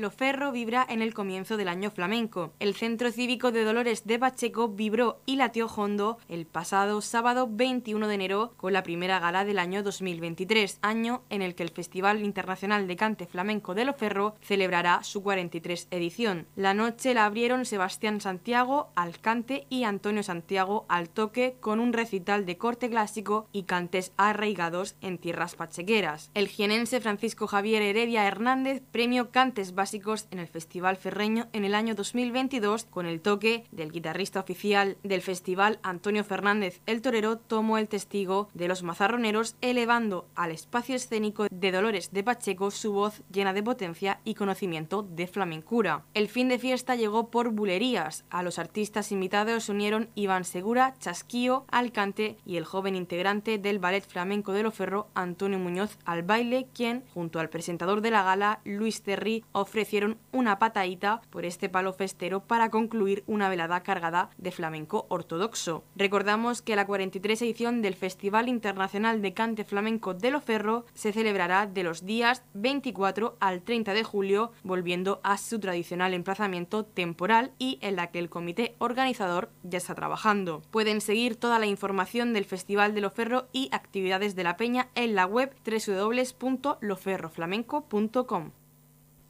Loferro 0.00 0.50
vibra 0.50 0.86
en 0.88 1.02
el 1.02 1.12
comienzo 1.12 1.58
del 1.58 1.68
año 1.68 1.90
flamenco. 1.90 2.52
El 2.58 2.74
Centro 2.74 3.12
Cívico 3.12 3.52
de 3.52 3.64
Dolores 3.64 4.06
de 4.06 4.18
Pacheco 4.18 4.68
vibró 4.68 5.20
y 5.26 5.36
latió 5.36 5.66
hondo 5.66 6.18
el 6.28 6.46
pasado 6.46 7.02
sábado 7.02 7.46
21 7.50 8.08
de 8.08 8.14
enero 8.14 8.54
con 8.56 8.72
la 8.72 8.82
primera 8.82 9.18
gala 9.20 9.44
del 9.44 9.58
año 9.58 9.82
2023, 9.82 10.78
año 10.80 11.22
en 11.28 11.42
el 11.42 11.54
que 11.54 11.62
el 11.62 11.68
Festival 11.68 12.24
Internacional 12.24 12.88
de 12.88 12.96
Cante 12.96 13.26
Flamenco 13.26 13.74
de 13.74 13.84
Loferro 13.84 14.36
celebrará 14.40 15.04
su 15.04 15.22
43 15.22 15.88
edición. 15.90 16.46
La 16.56 16.72
noche 16.72 17.12
la 17.12 17.26
abrieron 17.26 17.66
Sebastián 17.66 18.22
Santiago 18.22 18.88
al 18.94 19.20
cante 19.20 19.66
y 19.68 19.84
Antonio 19.84 20.22
Santiago 20.22 20.86
al 20.88 21.10
toque 21.10 21.56
con 21.60 21.78
un 21.78 21.92
recital 21.92 22.46
de 22.46 22.56
corte 22.56 22.88
clásico 22.88 23.48
y 23.52 23.64
cantes 23.64 24.12
arraigados 24.16 24.96
en 25.02 25.18
tierras 25.18 25.56
pachequeras. 25.56 26.30
El 26.32 26.48
jienense 26.48 27.02
Francisco 27.02 27.46
Javier 27.46 27.82
Heredia 27.82 28.26
Hernández 28.26 28.82
premio 28.90 29.30
Cantes 29.30 29.74
Básicos 29.74 29.89
en 29.92 30.38
el 30.38 30.46
Festival 30.46 30.96
Ferreño 30.96 31.48
en 31.52 31.64
el 31.64 31.74
año 31.74 31.96
2022 31.96 32.84
con 32.84 33.06
el 33.06 33.20
toque 33.20 33.64
del 33.72 33.90
guitarrista 33.90 34.38
oficial 34.38 34.96
del 35.02 35.20
festival 35.20 35.80
Antonio 35.82 36.22
Fernández 36.22 36.80
el 36.86 37.02
Torero 37.02 37.38
tomó 37.38 37.76
el 37.76 37.88
testigo 37.88 38.48
de 38.54 38.68
los 38.68 38.84
mazarroneros 38.84 39.56
elevando 39.60 40.28
al 40.36 40.52
espacio 40.52 40.94
escénico 40.94 41.48
de 41.50 41.72
Dolores 41.72 42.12
de 42.12 42.22
Pacheco 42.22 42.70
su 42.70 42.92
voz 42.92 43.22
llena 43.32 43.52
de 43.52 43.64
potencia 43.64 44.20
y 44.24 44.34
conocimiento 44.34 45.02
de 45.02 45.26
flamencura. 45.26 46.04
El 46.14 46.28
fin 46.28 46.48
de 46.48 46.60
fiesta 46.60 46.94
llegó 46.94 47.30
por 47.30 47.50
bulerías. 47.50 48.24
A 48.30 48.44
los 48.44 48.60
artistas 48.60 49.10
invitados 49.10 49.64
se 49.64 49.72
unieron 49.72 50.08
Iván 50.14 50.44
Segura, 50.44 50.94
Chasquío, 51.00 51.64
Alcante 51.68 52.36
y 52.46 52.58
el 52.58 52.64
joven 52.64 52.94
integrante 52.94 53.58
del 53.58 53.80
Ballet 53.80 54.06
Flamenco 54.06 54.52
de 54.52 54.62
Loferro, 54.62 55.08
Antonio 55.14 55.58
Muñoz, 55.58 55.98
al 56.04 56.22
baile, 56.22 56.68
quien, 56.72 57.02
junto 57.12 57.40
al 57.40 57.50
presentador 57.50 58.02
de 58.02 58.12
la 58.12 58.22
gala, 58.22 58.60
Luis 58.64 59.02
Terry, 59.02 59.44
ofreció 59.50 59.79
ofrecieron 59.80 60.18
una 60.30 60.58
patadita 60.58 61.22
por 61.30 61.46
este 61.46 61.70
palo 61.70 61.94
festero 61.94 62.40
para 62.40 62.68
concluir 62.68 63.24
una 63.26 63.48
velada 63.48 63.82
cargada 63.82 64.28
de 64.36 64.50
flamenco 64.50 65.06
ortodoxo. 65.08 65.84
Recordamos 65.96 66.60
que 66.60 66.76
la 66.76 66.84
43 66.84 67.40
edición 67.40 67.80
del 67.80 67.94
Festival 67.94 68.50
Internacional 68.50 69.22
de 69.22 69.32
Cante 69.32 69.64
Flamenco 69.64 70.12
de 70.12 70.32
Loferro 70.32 70.84
se 70.92 71.14
celebrará 71.14 71.66
de 71.66 71.82
los 71.82 72.04
días 72.04 72.42
24 72.52 73.38
al 73.40 73.62
30 73.62 73.94
de 73.94 74.04
julio, 74.04 74.52
volviendo 74.64 75.18
a 75.22 75.38
su 75.38 75.58
tradicional 75.58 76.12
emplazamiento 76.12 76.84
temporal 76.84 77.52
y 77.58 77.78
en 77.80 77.96
la 77.96 78.10
que 78.10 78.18
el 78.18 78.28
comité 78.28 78.74
organizador 78.80 79.48
ya 79.62 79.78
está 79.78 79.94
trabajando. 79.94 80.60
Pueden 80.70 81.00
seguir 81.00 81.36
toda 81.36 81.58
la 81.58 81.64
información 81.64 82.34
del 82.34 82.44
Festival 82.44 82.94
de 82.94 83.00
Loferro 83.00 83.48
y 83.50 83.70
actividades 83.72 84.36
de 84.36 84.44
la 84.44 84.58
Peña 84.58 84.88
en 84.94 85.14
la 85.14 85.24
web 85.24 85.54
www.loferroflamenco.com. 85.64 88.50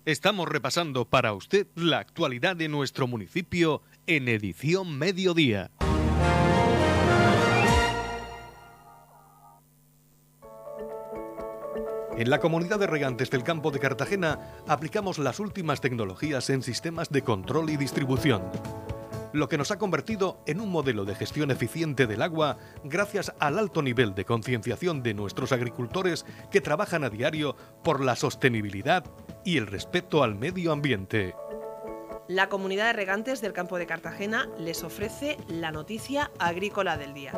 Estamos 0.06 0.48
repasando 0.48 1.04
para 1.04 1.34
usted 1.34 1.66
la 1.74 1.98
actualidad 1.98 2.56
de 2.56 2.68
nuestro 2.68 3.06
municipio 3.06 3.82
en 4.06 4.28
edición 4.28 4.98
mediodía. 4.98 5.70
En 12.16 12.30
la 12.30 12.40
comunidad 12.40 12.78
de 12.78 12.86
regantes 12.86 13.28
del 13.28 13.42
campo 13.42 13.70
de 13.70 13.78
Cartagena 13.78 14.62
aplicamos 14.66 15.18
las 15.18 15.38
últimas 15.38 15.82
tecnologías 15.82 16.48
en 16.48 16.62
sistemas 16.62 17.10
de 17.10 17.20
control 17.20 17.68
y 17.68 17.76
distribución, 17.76 18.42
lo 19.34 19.50
que 19.50 19.58
nos 19.58 19.70
ha 19.70 19.78
convertido 19.78 20.42
en 20.46 20.62
un 20.62 20.70
modelo 20.70 21.04
de 21.04 21.14
gestión 21.14 21.50
eficiente 21.50 22.06
del 22.06 22.22
agua 22.22 22.56
gracias 22.84 23.34
al 23.38 23.58
alto 23.58 23.82
nivel 23.82 24.14
de 24.14 24.24
concienciación 24.24 25.02
de 25.02 25.12
nuestros 25.12 25.52
agricultores 25.52 26.24
que 26.50 26.62
trabajan 26.62 27.04
a 27.04 27.10
diario 27.10 27.54
por 27.82 28.02
la 28.02 28.16
sostenibilidad 28.16 29.04
y 29.44 29.58
el 29.58 29.66
respeto 29.66 30.22
al 30.22 30.34
medio 30.34 30.72
ambiente. 30.72 31.34
La 32.28 32.48
comunidad 32.48 32.86
de 32.86 32.92
regantes 32.92 33.40
del 33.40 33.52
campo 33.52 33.78
de 33.78 33.86
Cartagena 33.86 34.48
les 34.58 34.84
ofrece 34.84 35.36
la 35.48 35.72
noticia 35.72 36.30
agrícola 36.38 36.96
del 36.96 37.12
día. 37.12 37.32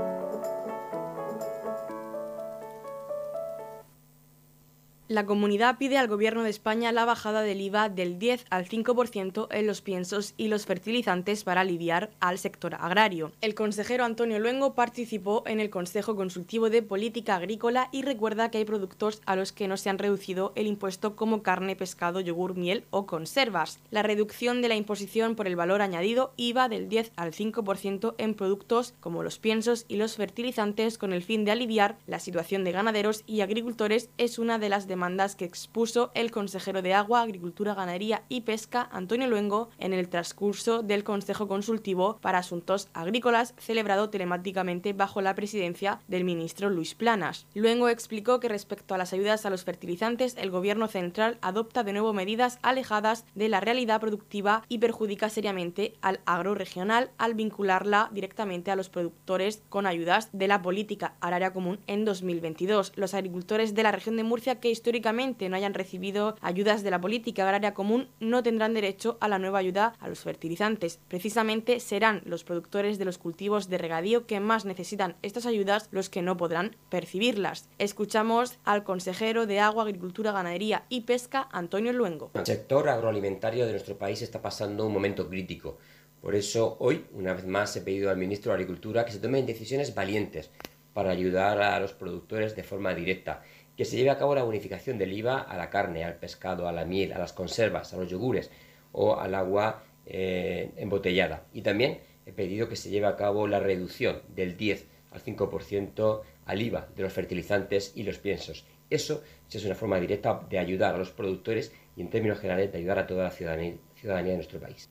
La 5.12 5.26
comunidad 5.26 5.76
pide 5.76 5.99
al 5.99 6.09
Gobierno 6.09 6.42
de 6.42 6.49
España 6.49 6.90
la 6.90 7.04
bajada 7.04 7.42
del 7.42 7.61
IVA 7.61 7.90
del 7.90 8.19
10 8.19 8.47
al 8.49 8.66
5% 8.66 9.47
en 9.50 9.66
los 9.66 9.83
piensos 9.83 10.33
y 10.38 10.49
los 10.49 10.64
fertilizantes 10.64 11.45
para 11.45 11.61
aliviar 11.61 12.09
al 12.19 12.38
sector 12.38 12.76
agrario. 12.76 13.31
El 13.42 13.54
consejero 13.54 14.07
Antonio 14.07 14.38
Luengo 14.38 14.73
participó 14.73 15.42
en 15.45 15.61
el 15.61 15.69
Consejo 15.69 16.16
Consultivo 16.16 16.71
de 16.71 16.81
Política 16.81 17.37
Agrícola 17.37 17.90
y 17.92 18.00
recuerda 18.00 18.50
que 18.50 18.57
hay 18.57 18.64
productos 18.64 19.21
a 19.26 19.37
los 19.37 19.52
que 19.52 19.69
no 19.69 19.76
se 19.76 19.90
han 19.90 19.99
reducido 19.99 20.54
el 20.54 20.66
impuesto 20.66 21.14
como 21.14 21.42
carne, 21.42 21.76
pescado, 21.76 22.21
yogur, 22.21 22.57
miel 22.57 22.85
o 22.88 23.04
conservas. 23.04 23.81
La 23.90 24.02
reducción 24.02 24.62
de 24.62 24.69
la 24.69 24.76
imposición 24.76 25.37
por 25.37 25.47
el 25.47 25.57
valor 25.57 25.83
añadido 25.83 26.33
IVA 26.38 26.71
del 26.71 26.88
10 26.88 27.12
al 27.16 27.33
5% 27.33 28.14
en 28.16 28.33
productos 28.33 28.95
como 29.00 29.23
los 29.23 29.38
piensos 29.38 29.85
y 29.88 29.97
los 29.97 30.16
fertilizantes 30.16 30.97
con 30.97 31.12
el 31.12 31.23
fin 31.23 31.45
de 31.45 31.50
aliviar 31.50 31.99
la 32.07 32.19
situación 32.19 32.64
de 32.64 32.73
ganaderos 32.73 33.25
y 33.26 33.42
agricultores 33.42 34.09
es 34.16 34.38
una 34.38 34.59
de 34.59 34.71
las 34.71 34.88
demandas 34.88 35.01
que 35.37 35.44
expuso 35.44 36.12
el 36.14 36.30
consejero 36.30 36.80
de 36.80 36.94
Agua, 36.94 37.23
Agricultura, 37.23 37.75
Ganadería 37.75 38.23
y 38.28 38.42
Pesca, 38.42 38.88
Antonio 38.92 39.26
Luengo, 39.26 39.68
en 39.78 39.92
el 39.92 40.09
transcurso 40.09 40.85
del 40.85 41.02
Consejo 41.02 41.49
Consultivo 41.49 42.18
para 42.21 42.38
Asuntos 42.38 42.88
Agrícolas 42.94 43.52
celebrado 43.59 44.11
telemáticamente 44.11 44.92
bajo 44.92 45.21
la 45.21 45.35
presidencia 45.35 45.99
del 46.06 46.23
ministro 46.23 46.71
Luis 46.71 46.94
Planas. 46.94 47.49
Luengo 47.52 47.88
explicó 47.88 48.38
que 48.38 48.49
respecto 48.49 48.94
a 48.94 48.99
las 48.99 49.12
ayudas 49.12 49.44
a 49.44 49.50
los 49.50 49.64
fertilizantes, 49.64 50.37
el 50.38 50.52
Gobierno 50.52 50.87
central 50.87 51.38
adopta 51.42 51.82
de 51.82 51.92
nuevo 51.92 52.12
medidas 52.12 52.61
alejadas 52.62 53.25
de 53.35 53.49
la 53.49 53.59
realidad 53.59 54.00
productiva 54.00 54.62
y 54.68 54.78
perjudica 54.78 55.30
seriamente 55.30 55.94
al 56.00 56.21
agro 56.26 56.54
regional 56.54 57.11
al 57.18 57.35
vincularla 57.35 58.09
directamente 58.12 58.71
a 58.71 58.76
los 58.76 58.88
productores 58.88 59.64
con 59.68 59.87
ayudas 59.87 60.28
de 60.32 60.47
la 60.47 60.62
política 60.62 61.16
agraria 61.21 61.52
común 61.52 61.80
en 61.88 62.04
2022. 62.04 62.92
Los 62.94 63.14
agricultores 63.14 63.75
de 63.75 63.82
la 63.82 63.90
región 63.90 64.16
de 64.16 64.23
Murcia 64.23 64.61
que 64.61 64.71
históricamente 64.92 65.49
no 65.49 65.56
hayan 65.56 65.72
recibido 65.72 66.37
ayudas 66.42 66.82
de 66.82 66.90
la 66.90 67.00
política 67.00 67.44
agraria 67.44 67.72
común 67.72 68.11
no 68.20 68.42
tendrán 68.42 68.75
derecho 68.75 69.16
a 69.20 69.28
la 69.28 69.38
nueva 69.38 69.58
ayuda 69.58 69.94
a 70.00 70.08
los 70.11 70.20
fertilizantes. 70.20 71.00
Precisamente 71.08 71.80
serán 71.80 72.20
los 72.26 72.44
productores 72.44 72.98
de 72.98 73.07
los 73.07 73.16
cultivos 73.16 73.70
de 73.70 73.78
regadío 73.78 74.26
que 74.26 74.38
más 74.38 74.66
necesitan 74.66 75.16
estas 75.22 75.46
ayudas 75.46 75.88
los 75.92 76.11
que 76.11 76.20
no 76.20 76.37
podrán 76.37 76.76
percibirlas. 76.90 77.70
Escuchamos 77.78 78.59
al 78.64 78.85
consejero 78.85 79.46
de 79.46 79.61
Agua, 79.61 79.85
Agricultura, 79.85 80.31
Ganadería 80.31 80.85
y 80.90 81.02
Pesca, 81.02 81.48
Antonio 81.52 81.94
Luengo. 81.94 82.31
El 82.35 82.44
sector 82.44 82.87
agroalimentario 82.90 83.64
de 83.64 83.72
nuestro 83.72 83.96
país 83.96 84.20
está 84.20 84.42
pasando 84.42 84.85
un 84.85 84.92
momento 84.92 85.26
crítico. 85.26 85.78
Por 86.20 86.35
eso 86.35 86.76
hoy, 86.81 87.07
una 87.12 87.33
vez 87.33 87.46
más, 87.46 87.74
he 87.76 87.81
pedido 87.81 88.11
al 88.11 88.18
ministro 88.18 88.52
de 88.52 88.57
Agricultura 88.57 89.07
que 89.07 89.12
se 89.12 89.20
tomen 89.20 89.46
decisiones 89.46 89.94
valientes 89.94 90.50
para 90.92 91.11
ayudar 91.11 91.62
a 91.62 91.81
los 91.81 91.94
productores 91.94 92.55
de 92.55 92.62
forma 92.62 92.94
directa 92.94 93.42
que 93.76 93.85
se 93.85 93.96
lleve 93.96 94.11
a 94.11 94.18
cabo 94.18 94.35
la 94.35 94.44
bonificación 94.44 94.98
del 94.98 95.12
IVA 95.12 95.40
a 95.40 95.56
la 95.56 95.70
carne, 95.70 96.04
al 96.04 96.16
pescado, 96.16 96.68
a 96.68 96.72
la 96.72 96.85
miel, 96.85 97.12
a 97.12 97.18
las 97.18 97.32
conservas, 97.32 97.92
a 97.92 97.96
los 97.96 98.11
yogures 98.11 98.50
o 98.92 99.18
al 99.18 99.35
agua 99.35 99.82
eh, 100.06 100.70
embotellada. 100.76 101.46
Y 101.52 101.62
también 101.62 102.00
he 102.26 102.32
pedido 102.32 102.68
que 102.68 102.76
se 102.76 102.90
lleve 102.90 103.06
a 103.06 103.16
cabo 103.16 103.46
la 103.46 103.61
reducción 103.61 104.22
del 104.35 104.56
10 104.56 104.87
al 105.11 105.22
5% 105.22 106.22
al 106.44 106.62
IVA 106.62 106.88
de 106.94 107.02
los 107.02 107.12
fertilizantes 107.12 107.92
y 107.94 108.02
los 108.02 108.18
piensos. 108.18 108.64
Eso 108.90 109.22
es 109.50 109.64
una 109.64 109.74
forma 109.74 110.00
directa 110.00 110.46
de 110.48 110.58
ayudar 110.58 110.94
a 110.94 110.98
los 110.98 111.11
productores 111.11 111.72
y 111.96 112.00
en 112.00 112.11
términos 112.11 112.38
generales 112.38 112.72
de 112.72 112.78
ayudar 112.78 112.98
a 112.98 113.06
toda 113.06 113.24
la 113.24 113.30
ciudadanía, 113.30 113.74
ciudadanía 113.94 114.32
de 114.32 114.38
nuestro 114.38 114.61
país. 114.61 114.90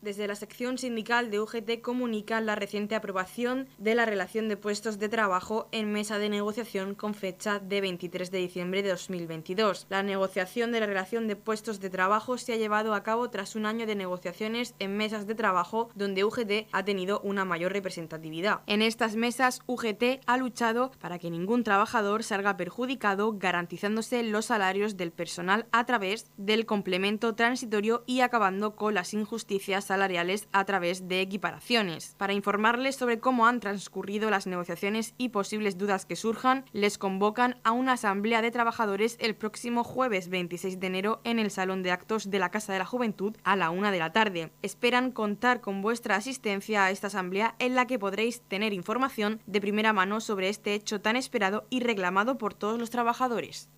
Desde 0.00 0.28
la 0.28 0.36
sección 0.36 0.78
sindical 0.78 1.28
de 1.28 1.40
UGT 1.40 1.80
comunican 1.82 2.46
la 2.46 2.54
reciente 2.54 2.94
aprobación 2.94 3.66
de 3.78 3.96
la 3.96 4.06
relación 4.06 4.48
de 4.48 4.56
puestos 4.56 5.00
de 5.00 5.08
trabajo 5.08 5.66
en 5.72 5.90
mesa 5.90 6.18
de 6.18 6.28
negociación 6.28 6.94
con 6.94 7.14
fecha 7.14 7.58
de 7.58 7.80
23 7.80 8.30
de 8.30 8.38
diciembre 8.38 8.84
de 8.84 8.90
2022. 8.90 9.88
La 9.90 10.04
negociación 10.04 10.70
de 10.70 10.78
la 10.78 10.86
relación 10.86 11.26
de 11.26 11.34
puestos 11.34 11.80
de 11.80 11.90
trabajo 11.90 12.38
se 12.38 12.52
ha 12.52 12.56
llevado 12.56 12.94
a 12.94 13.02
cabo 13.02 13.28
tras 13.30 13.56
un 13.56 13.66
año 13.66 13.86
de 13.86 13.96
negociaciones 13.96 14.76
en 14.78 14.96
mesas 14.96 15.26
de 15.26 15.34
trabajo 15.34 15.88
donde 15.96 16.22
UGT 16.22 16.68
ha 16.70 16.84
tenido 16.84 17.18
una 17.24 17.44
mayor 17.44 17.72
representatividad. 17.72 18.60
En 18.66 18.82
estas 18.82 19.16
mesas 19.16 19.62
UGT 19.66 20.20
ha 20.26 20.36
luchado 20.36 20.92
para 21.00 21.18
que 21.18 21.28
ningún 21.28 21.64
trabajador 21.64 22.22
salga 22.22 22.56
perjudicado 22.56 23.36
garantizándose 23.36 24.22
los 24.22 24.46
salarios 24.46 24.96
del 24.96 25.10
personal 25.10 25.66
a 25.72 25.86
través 25.86 26.30
del 26.36 26.66
complemento 26.66 27.34
transitorio 27.34 28.04
y 28.06 28.20
acabando 28.20 28.76
con 28.76 28.94
las 28.94 29.12
injusticias 29.12 29.87
salariales 29.88 30.48
a 30.52 30.64
través 30.64 31.08
de 31.08 31.20
equiparaciones. 31.20 32.14
Para 32.16 32.32
informarles 32.32 32.94
sobre 32.94 33.18
cómo 33.18 33.46
han 33.46 33.58
transcurrido 33.58 34.30
las 34.30 34.46
negociaciones 34.46 35.14
y 35.18 35.30
posibles 35.30 35.76
dudas 35.76 36.06
que 36.06 36.14
surjan, 36.14 36.64
les 36.72 36.98
convocan 36.98 37.58
a 37.64 37.72
una 37.72 37.94
asamblea 37.94 38.40
de 38.40 38.52
trabajadores 38.52 39.16
el 39.20 39.34
próximo 39.34 39.82
jueves 39.82 40.28
26 40.28 40.78
de 40.78 40.86
enero 40.86 41.20
en 41.24 41.40
el 41.40 41.50
Salón 41.50 41.82
de 41.82 41.90
Actos 41.90 42.30
de 42.30 42.38
la 42.38 42.50
Casa 42.50 42.72
de 42.72 42.78
la 42.78 42.84
Juventud 42.84 43.36
a 43.42 43.56
la 43.56 43.70
una 43.70 43.90
de 43.90 43.98
la 43.98 44.12
tarde. 44.12 44.52
Esperan 44.62 45.10
contar 45.10 45.60
con 45.60 45.82
vuestra 45.82 46.16
asistencia 46.16 46.84
a 46.84 46.90
esta 46.90 47.08
asamblea 47.08 47.56
en 47.58 47.74
la 47.74 47.86
que 47.86 47.98
podréis 47.98 48.42
tener 48.42 48.72
información 48.72 49.40
de 49.46 49.60
primera 49.60 49.92
mano 49.92 50.20
sobre 50.20 50.48
este 50.48 50.74
hecho 50.74 51.00
tan 51.00 51.16
esperado 51.16 51.66
y 51.70 51.80
reclamado 51.80 52.38
por 52.38 52.54
todos 52.54 52.78
los 52.78 52.90
trabajadores. 52.90 53.68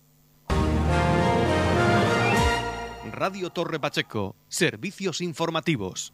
Radio 3.11 3.49
Torre 3.49 3.77
Pacheco, 3.77 4.35
servicios 4.47 5.19
informativos. 5.19 6.13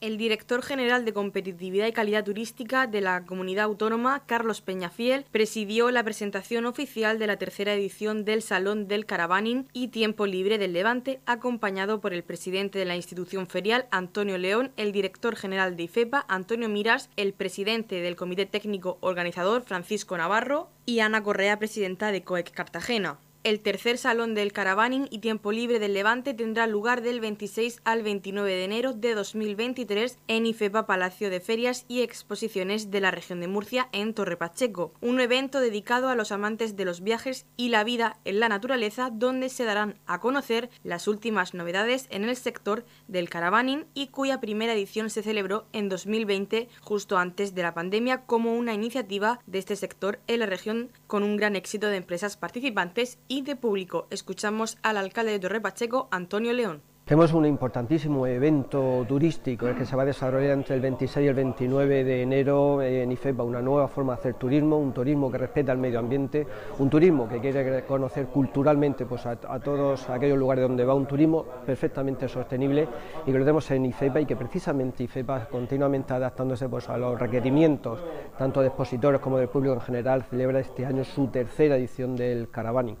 El 0.00 0.16
director 0.16 0.62
general 0.62 1.04
de 1.04 1.12
Competitividad 1.12 1.86
y 1.86 1.92
Calidad 1.92 2.24
Turística 2.24 2.86
de 2.86 3.02
la 3.02 3.26
Comunidad 3.26 3.66
Autónoma, 3.66 4.24
Carlos 4.24 4.62
Peñafiel, 4.62 5.26
presidió 5.30 5.90
la 5.90 6.02
presentación 6.02 6.64
oficial 6.64 7.18
de 7.18 7.26
la 7.26 7.36
tercera 7.36 7.74
edición 7.74 8.24
del 8.24 8.40
Salón 8.40 8.88
del 8.88 9.04
Caravaning 9.04 9.68
y 9.74 9.88
Tiempo 9.88 10.24
Libre 10.24 10.56
del 10.56 10.72
Levante, 10.72 11.20
acompañado 11.26 12.00
por 12.00 12.14
el 12.14 12.24
presidente 12.24 12.78
de 12.78 12.86
la 12.86 12.96
institución 12.96 13.46
ferial, 13.46 13.86
Antonio 13.90 14.38
León, 14.38 14.72
el 14.78 14.92
director 14.92 15.36
general 15.36 15.76
de 15.76 15.82
IFEPA, 15.82 16.24
Antonio 16.26 16.70
Miras, 16.70 17.10
el 17.16 17.34
presidente 17.34 18.00
del 18.00 18.16
Comité 18.16 18.46
Técnico 18.46 18.96
Organizador, 19.02 19.62
Francisco 19.62 20.16
Navarro, 20.16 20.70
y 20.86 21.00
Ana 21.00 21.22
Correa, 21.22 21.58
presidenta 21.58 22.10
de 22.10 22.24
COEC 22.24 22.50
Cartagena. 22.50 23.18
El 23.42 23.60
tercer 23.60 23.96
Salón 23.96 24.34
del 24.34 24.52
Caravaning 24.52 25.08
y 25.10 25.20
Tiempo 25.20 25.50
Libre 25.50 25.78
del 25.78 25.94
Levante 25.94 26.34
tendrá 26.34 26.66
lugar 26.66 27.00
del 27.00 27.20
26 27.20 27.80
al 27.84 28.02
29 28.02 28.50
de 28.50 28.64
enero 28.64 28.92
de 28.92 29.14
2023 29.14 30.18
en 30.28 30.44
IFEPA 30.44 30.84
Palacio 30.84 31.30
de 31.30 31.40
Ferias 31.40 31.86
y 31.88 32.02
Exposiciones 32.02 32.90
de 32.90 33.00
la 33.00 33.10
región 33.10 33.40
de 33.40 33.48
Murcia 33.48 33.88
en 33.92 34.12
Torre 34.12 34.36
Pacheco, 34.36 34.92
un 35.00 35.22
evento 35.22 35.60
dedicado 35.60 36.10
a 36.10 36.16
los 36.16 36.32
amantes 36.32 36.76
de 36.76 36.84
los 36.84 37.00
viajes 37.00 37.46
y 37.56 37.70
la 37.70 37.82
vida 37.82 38.18
en 38.26 38.40
la 38.40 38.50
naturaleza 38.50 39.08
donde 39.10 39.48
se 39.48 39.64
darán 39.64 39.98
a 40.04 40.20
conocer 40.20 40.68
las 40.84 41.08
últimas 41.08 41.54
novedades 41.54 42.08
en 42.10 42.24
el 42.24 42.36
sector 42.36 42.84
del 43.08 43.30
caravaning 43.30 43.86
y 43.94 44.08
cuya 44.08 44.42
primera 44.42 44.74
edición 44.74 45.08
se 45.08 45.22
celebró 45.22 45.64
en 45.72 45.88
2020 45.88 46.68
justo 46.82 47.16
antes 47.16 47.54
de 47.54 47.62
la 47.62 47.72
pandemia 47.72 48.26
como 48.26 48.54
una 48.54 48.74
iniciativa 48.74 49.40
de 49.46 49.60
este 49.60 49.76
sector 49.76 50.18
en 50.26 50.40
la 50.40 50.46
región 50.46 50.92
con 51.06 51.22
un 51.22 51.38
gran 51.38 51.56
éxito 51.56 51.86
de 51.86 51.96
empresas 51.96 52.36
participantes 52.36 53.18
y 53.30 53.42
de 53.42 53.54
público. 53.54 54.08
Escuchamos 54.10 54.76
al 54.82 54.96
alcalde 54.96 55.30
de 55.30 55.38
Torre 55.38 55.60
Pacheco, 55.60 56.08
Antonio 56.10 56.52
León. 56.52 56.82
Tenemos 57.10 57.32
un 57.32 57.44
importantísimo 57.44 58.24
evento 58.24 59.04
turístico 59.08 59.66
que 59.74 59.84
se 59.84 59.96
va 59.96 60.04
a 60.04 60.06
desarrollar 60.06 60.52
entre 60.52 60.76
el 60.76 60.80
26 60.80 61.24
y 61.24 61.28
el 61.28 61.34
29 61.34 62.04
de 62.04 62.22
enero 62.22 62.80
en 62.82 63.10
IFEPA, 63.10 63.42
una 63.42 63.60
nueva 63.60 63.88
forma 63.88 64.14
de 64.14 64.20
hacer 64.20 64.34
turismo, 64.34 64.76
un 64.76 64.92
turismo 64.92 65.28
que 65.28 65.38
respeta 65.38 65.72
el 65.72 65.78
medio 65.78 65.98
ambiente, 65.98 66.46
un 66.78 66.88
turismo 66.88 67.28
que 67.28 67.40
quiere 67.40 67.84
conocer 67.84 68.26
culturalmente 68.26 69.06
pues, 69.06 69.26
a, 69.26 69.34
todos 69.34 70.08
aquellos 70.08 70.38
lugares 70.38 70.62
donde 70.62 70.84
va 70.84 70.94
un 70.94 71.06
turismo 71.06 71.44
perfectamente 71.66 72.28
sostenible 72.28 72.86
y 73.26 73.32
que 73.32 73.38
lo 73.38 73.44
tenemos 73.44 73.68
en 73.72 73.86
IFEPA 73.86 74.20
y 74.20 74.26
que 74.26 74.36
precisamente 74.36 75.02
IFEPA 75.02 75.46
continuamente 75.46 76.14
adaptándose 76.14 76.68
pues, 76.68 76.88
a 76.88 76.96
los 76.96 77.18
requerimientos 77.18 77.98
tanto 78.38 78.60
de 78.60 78.68
expositores 78.68 79.20
como 79.20 79.36
del 79.36 79.48
público 79.48 79.74
en 79.74 79.80
general 79.80 80.22
celebra 80.22 80.60
este 80.60 80.86
año 80.86 81.02
su 81.02 81.26
tercera 81.26 81.74
edición 81.74 82.14
del 82.14 82.50
Caravaning 82.50 82.96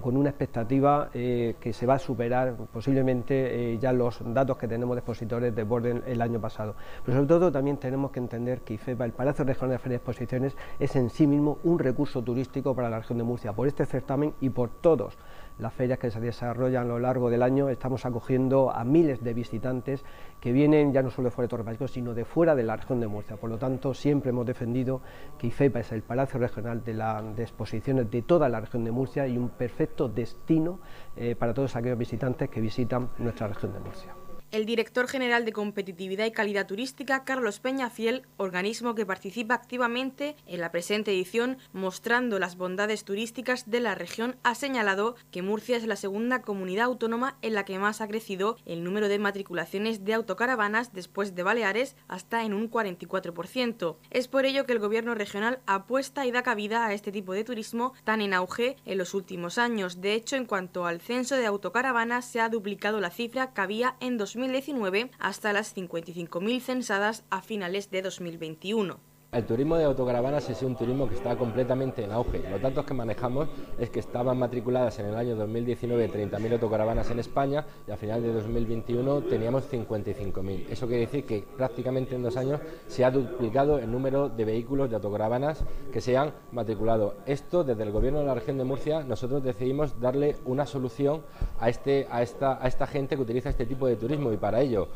con 0.00 0.16
una 0.16 0.30
expectativa 0.30 1.10
eh, 1.14 1.54
que 1.60 1.72
se 1.72 1.86
va 1.86 1.94
a 1.94 1.98
superar 1.98 2.56
posiblemente 2.72 3.74
eh, 3.74 3.78
ya 3.78 3.92
los 3.92 4.20
datos 4.34 4.56
que 4.56 4.66
tenemos 4.66 4.96
de 4.96 5.00
expositores 5.00 5.54
de 5.54 5.62
Borden 5.62 6.02
el 6.06 6.20
año 6.20 6.40
pasado. 6.40 6.74
Pero 7.04 7.18
sobre 7.18 7.28
todo 7.28 7.52
también 7.52 7.76
tenemos 7.76 8.10
que 8.10 8.18
entender 8.18 8.62
que 8.62 8.74
IFEPA, 8.74 9.04
el 9.04 9.12
Palacio 9.12 9.44
Regional 9.44 9.76
de 9.76 9.78
Ferias 9.78 10.00
y 10.00 10.02
Exposiciones, 10.02 10.56
es 10.80 10.96
en 10.96 11.10
sí 11.10 11.26
mismo 11.26 11.58
un 11.62 11.78
recurso 11.78 12.22
turístico 12.22 12.74
para 12.74 12.90
la 12.90 12.98
región 12.98 13.18
de 13.18 13.24
Murcia, 13.24 13.52
por 13.52 13.68
este 13.68 13.86
certamen 13.86 14.34
y 14.40 14.50
por 14.50 14.70
todos 14.70 15.16
las 15.58 15.72
ferias 15.72 15.98
que 15.98 16.10
se 16.10 16.20
desarrollan 16.20 16.84
a 16.84 16.88
lo 16.88 16.98
largo 16.98 17.30
del 17.30 17.42
año, 17.42 17.68
estamos 17.68 18.04
acogiendo 18.04 18.70
a 18.70 18.84
miles 18.84 19.22
de 19.22 19.34
visitantes 19.34 20.04
que 20.40 20.52
vienen 20.52 20.92
ya 20.92 21.02
no 21.02 21.10
solo 21.10 21.28
de 21.28 21.34
fuera 21.34 21.46
de 21.46 21.64
Torre 21.64 21.88
sino 21.88 22.14
de 22.14 22.24
fuera 22.24 22.54
de 22.54 22.62
la 22.62 22.76
región 22.76 23.00
de 23.00 23.06
Murcia. 23.06 23.36
Por 23.36 23.50
lo 23.50 23.58
tanto, 23.58 23.94
siempre 23.94 24.30
hemos 24.30 24.46
defendido 24.46 25.00
que 25.38 25.46
IFEPA 25.48 25.80
es 25.80 25.92
el 25.92 26.02
Palacio 26.02 26.38
Regional 26.38 26.84
de, 26.84 26.94
la, 26.94 27.24
Exposiciones 27.38 28.10
de 28.10 28.22
toda 28.22 28.48
la 28.48 28.60
región 28.60 28.84
de 28.84 28.90
Murcia 28.90 29.26
y 29.26 29.38
un 29.38 29.50
perfecto 29.50 30.08
destino 30.08 30.78
eh, 31.16 31.34
para 31.36 31.54
todos 31.54 31.74
aquellos 31.76 31.98
visitantes 31.98 32.50
que 32.50 32.60
visitan 32.60 33.08
nuestra 33.18 33.48
región 33.48 33.72
de 33.72 33.80
Murcia 33.80 34.25
el 34.56 34.64
director 34.64 35.06
general 35.06 35.44
de 35.44 35.52
Competitividad 35.52 36.24
y 36.24 36.30
Calidad 36.30 36.66
Turística, 36.66 37.24
Carlos 37.24 37.60
Peña 37.60 37.90
Fiel, 37.90 38.22
organismo 38.38 38.94
que 38.94 39.04
participa 39.04 39.52
activamente 39.52 40.34
en 40.46 40.62
la 40.62 40.72
presente 40.72 41.12
edición 41.12 41.58
mostrando 41.74 42.38
las 42.38 42.56
bondades 42.56 43.04
turísticas 43.04 43.70
de 43.70 43.80
la 43.80 43.94
región, 43.94 44.36
ha 44.44 44.54
señalado 44.54 45.14
que 45.30 45.42
Murcia 45.42 45.76
es 45.76 45.86
la 45.86 45.96
segunda 45.96 46.40
comunidad 46.40 46.86
autónoma 46.86 47.36
en 47.42 47.52
la 47.52 47.66
que 47.66 47.78
más 47.78 48.00
ha 48.00 48.08
crecido 48.08 48.56
el 48.64 48.82
número 48.82 49.08
de 49.08 49.18
matriculaciones 49.18 50.06
de 50.06 50.14
autocaravanas 50.14 50.94
después 50.94 51.34
de 51.34 51.42
Baleares 51.42 51.94
hasta 52.08 52.42
en 52.42 52.54
un 52.54 52.70
44%. 52.70 53.96
Es 54.10 54.26
por 54.26 54.46
ello 54.46 54.64
que 54.64 54.72
el 54.72 54.78
gobierno 54.78 55.14
regional 55.14 55.60
apuesta 55.66 56.24
y 56.24 56.30
da 56.30 56.42
cabida 56.42 56.86
a 56.86 56.94
este 56.94 57.12
tipo 57.12 57.34
de 57.34 57.44
turismo 57.44 57.92
tan 58.04 58.22
en 58.22 58.32
auge 58.32 58.76
en 58.86 58.96
los 58.96 59.12
últimos 59.12 59.58
años. 59.58 60.00
De 60.00 60.14
hecho, 60.14 60.34
en 60.36 60.46
cuanto 60.46 60.86
al 60.86 61.02
censo 61.02 61.36
de 61.36 61.44
autocaravanas, 61.44 62.24
se 62.24 62.40
ha 62.40 62.48
duplicado 62.48 63.00
la 63.00 63.10
cifra 63.10 63.52
que 63.52 63.60
había 63.60 63.96
en 64.00 64.16
2000 64.16 64.45
2019 64.46 65.10
hasta 65.18 65.52
las 65.52 65.76
55.000 65.76 66.60
censadas 66.60 67.24
a 67.30 67.42
finales 67.42 67.90
de 67.90 68.02
2021. 68.02 68.98
El 69.32 69.44
turismo 69.44 69.76
de 69.76 69.84
autocaravanas 69.84 70.48
es 70.48 70.62
un 70.62 70.76
turismo 70.76 71.08
que 71.08 71.16
está 71.16 71.36
completamente 71.36 72.02
en 72.04 72.12
auge. 72.12 72.48
Los 72.48 72.62
datos 72.62 72.86
que 72.86 72.94
manejamos 72.94 73.48
es 73.78 73.90
que 73.90 73.98
estaban 73.98 74.38
matriculadas 74.38 74.98
en 75.00 75.06
el 75.06 75.16
año 75.16 75.34
2019 75.34 76.10
30.000 76.10 76.52
autocaravanas 76.52 77.10
en 77.10 77.18
España 77.18 77.66
y 77.86 77.90
a 77.90 77.96
final 77.96 78.22
de 78.22 78.32
2021 78.32 79.22
teníamos 79.22 79.70
55.000. 79.70 80.66
Eso 80.70 80.86
quiere 80.86 81.02
decir 81.02 81.26
que 81.26 81.44
prácticamente 81.56 82.14
en 82.14 82.22
dos 82.22 82.36
años 82.36 82.60
se 82.86 83.04
ha 83.04 83.10
duplicado 83.10 83.78
el 83.78 83.90
número 83.90 84.28
de 84.28 84.44
vehículos 84.44 84.88
de 84.88 84.96
autocaravanas 84.96 85.64
que 85.92 86.00
se 86.00 86.16
han 86.16 86.32
matriculado. 86.52 87.16
Esto 87.26 87.64
desde 87.64 87.82
el 87.82 87.90
gobierno 87.90 88.20
de 88.20 88.26
la 88.26 88.34
región 88.34 88.56
de 88.56 88.64
Murcia 88.64 89.02
nosotros 89.02 89.42
decidimos 89.42 90.00
darle 90.00 90.36
una 90.46 90.66
solución 90.66 91.22
a, 91.58 91.68
este, 91.68 92.06
a, 92.10 92.22
esta, 92.22 92.62
a 92.62 92.68
esta 92.68 92.86
gente 92.86 93.16
que 93.16 93.22
utiliza 93.22 93.50
este 93.50 93.66
tipo 93.66 93.88
de 93.88 93.96
turismo 93.96 94.32
y 94.32 94.36
para 94.36 94.60
ello 94.60 94.88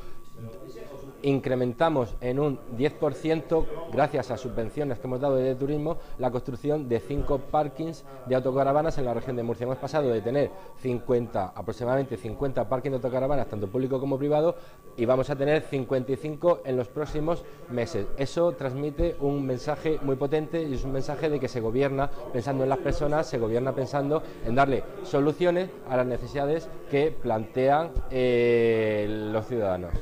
incrementamos 1.23 2.15
en 2.21 2.39
un 2.39 2.59
10%, 2.77 3.67
gracias 3.93 4.31
a 4.31 4.37
subvenciones 4.37 4.99
que 4.99 5.07
hemos 5.07 5.21
dado 5.21 5.37
de 5.37 5.55
turismo, 5.55 5.99
la 6.19 6.31
construcción 6.31 6.89
de 6.89 7.01
cinco 7.01 7.39
parkings 7.39 8.05
de 8.27 8.35
autocaravanas 8.35 8.99
en 8.99 9.05
la 9.05 9.15
región 9.15 9.37
de 9.37 9.43
Murcia. 9.43 9.65
Hemos 9.65 9.79
pasado 9.79 10.11
de 10.11 10.21
tener 10.21 10.51
50, 10.81 11.53
aproximadamente 11.55 12.17
50 12.17 12.69
parkings 12.69 12.93
de 12.93 12.97
autocaravanas, 12.97 13.49
tanto 13.49 13.69
público 13.69 14.01
como 14.01 14.19
privado, 14.19 14.57
y 14.97 15.05
vamos 15.05 15.31
a 15.31 15.37
tener 15.37 15.63
55 15.63 16.63
en 16.65 16.77
los 16.77 16.89
próximos 16.89 17.45
meses. 17.71 18.07
Eso 18.17 18.53
transmite 18.53 19.17
un 19.21 19.47
mensaje 19.47 19.99
muy 20.03 20.17
potente 20.17 20.63
y 20.63 20.75
es 20.75 20.85
un 20.85 20.93
mensaje 20.93 21.29
de 21.29 21.41
que 21.41 21.49
se 21.49 21.61
gobierna 21.61 22.11
pensando 22.33 22.65
en 22.65 22.71
las 22.71 22.79
personas, 22.79 23.27
se 23.27 23.39
gobierna 23.39 23.75
pensando 23.75 24.23
en 24.45 24.55
darle 24.55 24.85
soluciones 25.03 25.71
a 25.89 25.97
las 25.97 26.07
necesidades 26.07 26.69
que 26.91 27.11
plantean 27.11 27.91
eh, 28.11 29.07
los 29.33 29.47
ciudadanos. 29.47 29.93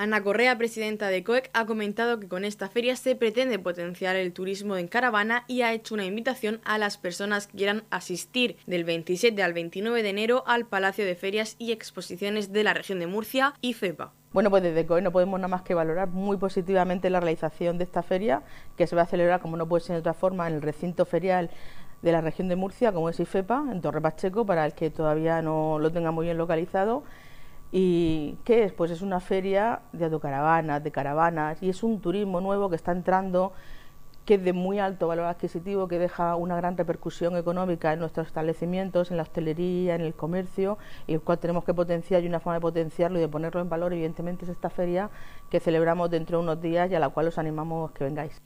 Ana 0.00 0.22
Correa, 0.22 0.56
presidenta 0.56 1.08
de 1.08 1.22
COEC, 1.22 1.50
ha 1.52 1.66
comentado 1.66 2.18
que 2.18 2.26
con 2.26 2.46
esta 2.46 2.70
feria 2.70 2.96
se 2.96 3.14
pretende 3.16 3.58
potenciar 3.58 4.16
el 4.16 4.32
turismo 4.32 4.78
en 4.78 4.88
caravana 4.88 5.44
y 5.46 5.60
ha 5.60 5.74
hecho 5.74 5.92
una 5.92 6.06
invitación 6.06 6.62
a 6.64 6.78
las 6.78 6.96
personas 6.96 7.46
que 7.46 7.58
quieran 7.58 7.82
asistir 7.90 8.56
del 8.66 8.84
27 8.84 9.42
al 9.42 9.52
29 9.52 10.02
de 10.02 10.08
enero 10.08 10.42
al 10.46 10.64
Palacio 10.64 11.04
de 11.04 11.16
Ferias 11.16 11.54
y 11.58 11.72
Exposiciones 11.72 12.50
de 12.50 12.64
la 12.64 12.72
región 12.72 12.98
de 12.98 13.08
Murcia 13.08 13.52
y 13.60 13.74
FEPA. 13.74 14.14
Bueno, 14.32 14.48
pues 14.48 14.62
desde 14.62 14.86
COE 14.86 15.02
no 15.02 15.12
podemos 15.12 15.38
nada 15.38 15.48
más 15.48 15.60
que 15.60 15.74
valorar 15.74 16.08
muy 16.08 16.38
positivamente 16.38 17.10
la 17.10 17.20
realización 17.20 17.76
de 17.76 17.84
esta 17.84 18.02
feria, 18.02 18.42
que 18.78 18.86
se 18.86 18.96
va 18.96 19.02
a 19.02 19.06
celebrar, 19.06 19.42
como 19.42 19.58
no 19.58 19.68
puede 19.68 19.84
ser 19.84 19.96
de 19.96 20.00
otra 20.00 20.14
forma, 20.14 20.48
en 20.48 20.54
el 20.54 20.62
recinto 20.62 21.04
ferial 21.04 21.50
de 22.00 22.12
la 22.12 22.22
región 22.22 22.48
de 22.48 22.56
Murcia, 22.56 22.90
como 22.92 23.10
es 23.10 23.20
IFEPA, 23.20 23.66
en 23.70 23.82
Torre 23.82 24.00
Pacheco, 24.00 24.46
para 24.46 24.64
el 24.64 24.72
que 24.72 24.88
todavía 24.88 25.42
no 25.42 25.78
lo 25.78 25.92
tenga 25.92 26.10
muy 26.10 26.24
bien 26.24 26.38
localizado 26.38 27.02
¿Y 27.72 28.36
qué 28.44 28.64
es? 28.64 28.72
Pues 28.72 28.90
es 28.90 29.00
una 29.00 29.20
feria 29.20 29.80
de 29.92 30.04
autocaravanas, 30.06 30.82
de 30.82 30.90
caravanas, 30.90 31.62
y 31.62 31.68
es 31.68 31.82
un 31.84 32.00
turismo 32.00 32.40
nuevo 32.40 32.68
que 32.68 32.76
está 32.76 32.90
entrando, 32.92 33.52
que 34.24 34.34
es 34.34 34.44
de 34.44 34.52
muy 34.52 34.78
alto 34.80 35.06
valor 35.06 35.26
adquisitivo, 35.26 35.86
que 35.86 35.98
deja 35.98 36.34
una 36.34 36.56
gran 36.56 36.76
repercusión 36.76 37.36
económica 37.36 37.92
en 37.92 38.00
nuestros 38.00 38.26
establecimientos, 38.26 39.10
en 39.10 39.18
la 39.18 39.22
hostelería, 39.22 39.94
en 39.94 40.00
el 40.00 40.14
comercio, 40.14 40.78
y 41.06 41.14
el 41.14 41.20
cual 41.20 41.38
tenemos 41.38 41.64
que 41.64 41.74
potenciar, 41.74 42.24
y 42.24 42.26
una 42.26 42.40
forma 42.40 42.54
de 42.54 42.60
potenciarlo 42.60 43.18
y 43.18 43.22
de 43.22 43.28
ponerlo 43.28 43.60
en 43.60 43.68
valor, 43.68 43.92
evidentemente, 43.92 44.44
es 44.44 44.50
esta 44.50 44.70
feria 44.70 45.10
que 45.48 45.60
celebramos 45.60 46.10
dentro 46.10 46.38
de 46.38 46.44
unos 46.44 46.60
días 46.60 46.90
y 46.90 46.96
a 46.96 47.00
la 47.00 47.10
cual 47.10 47.28
os 47.28 47.38
animamos 47.38 47.92
que 47.92 48.04
vengáis. 48.04 48.42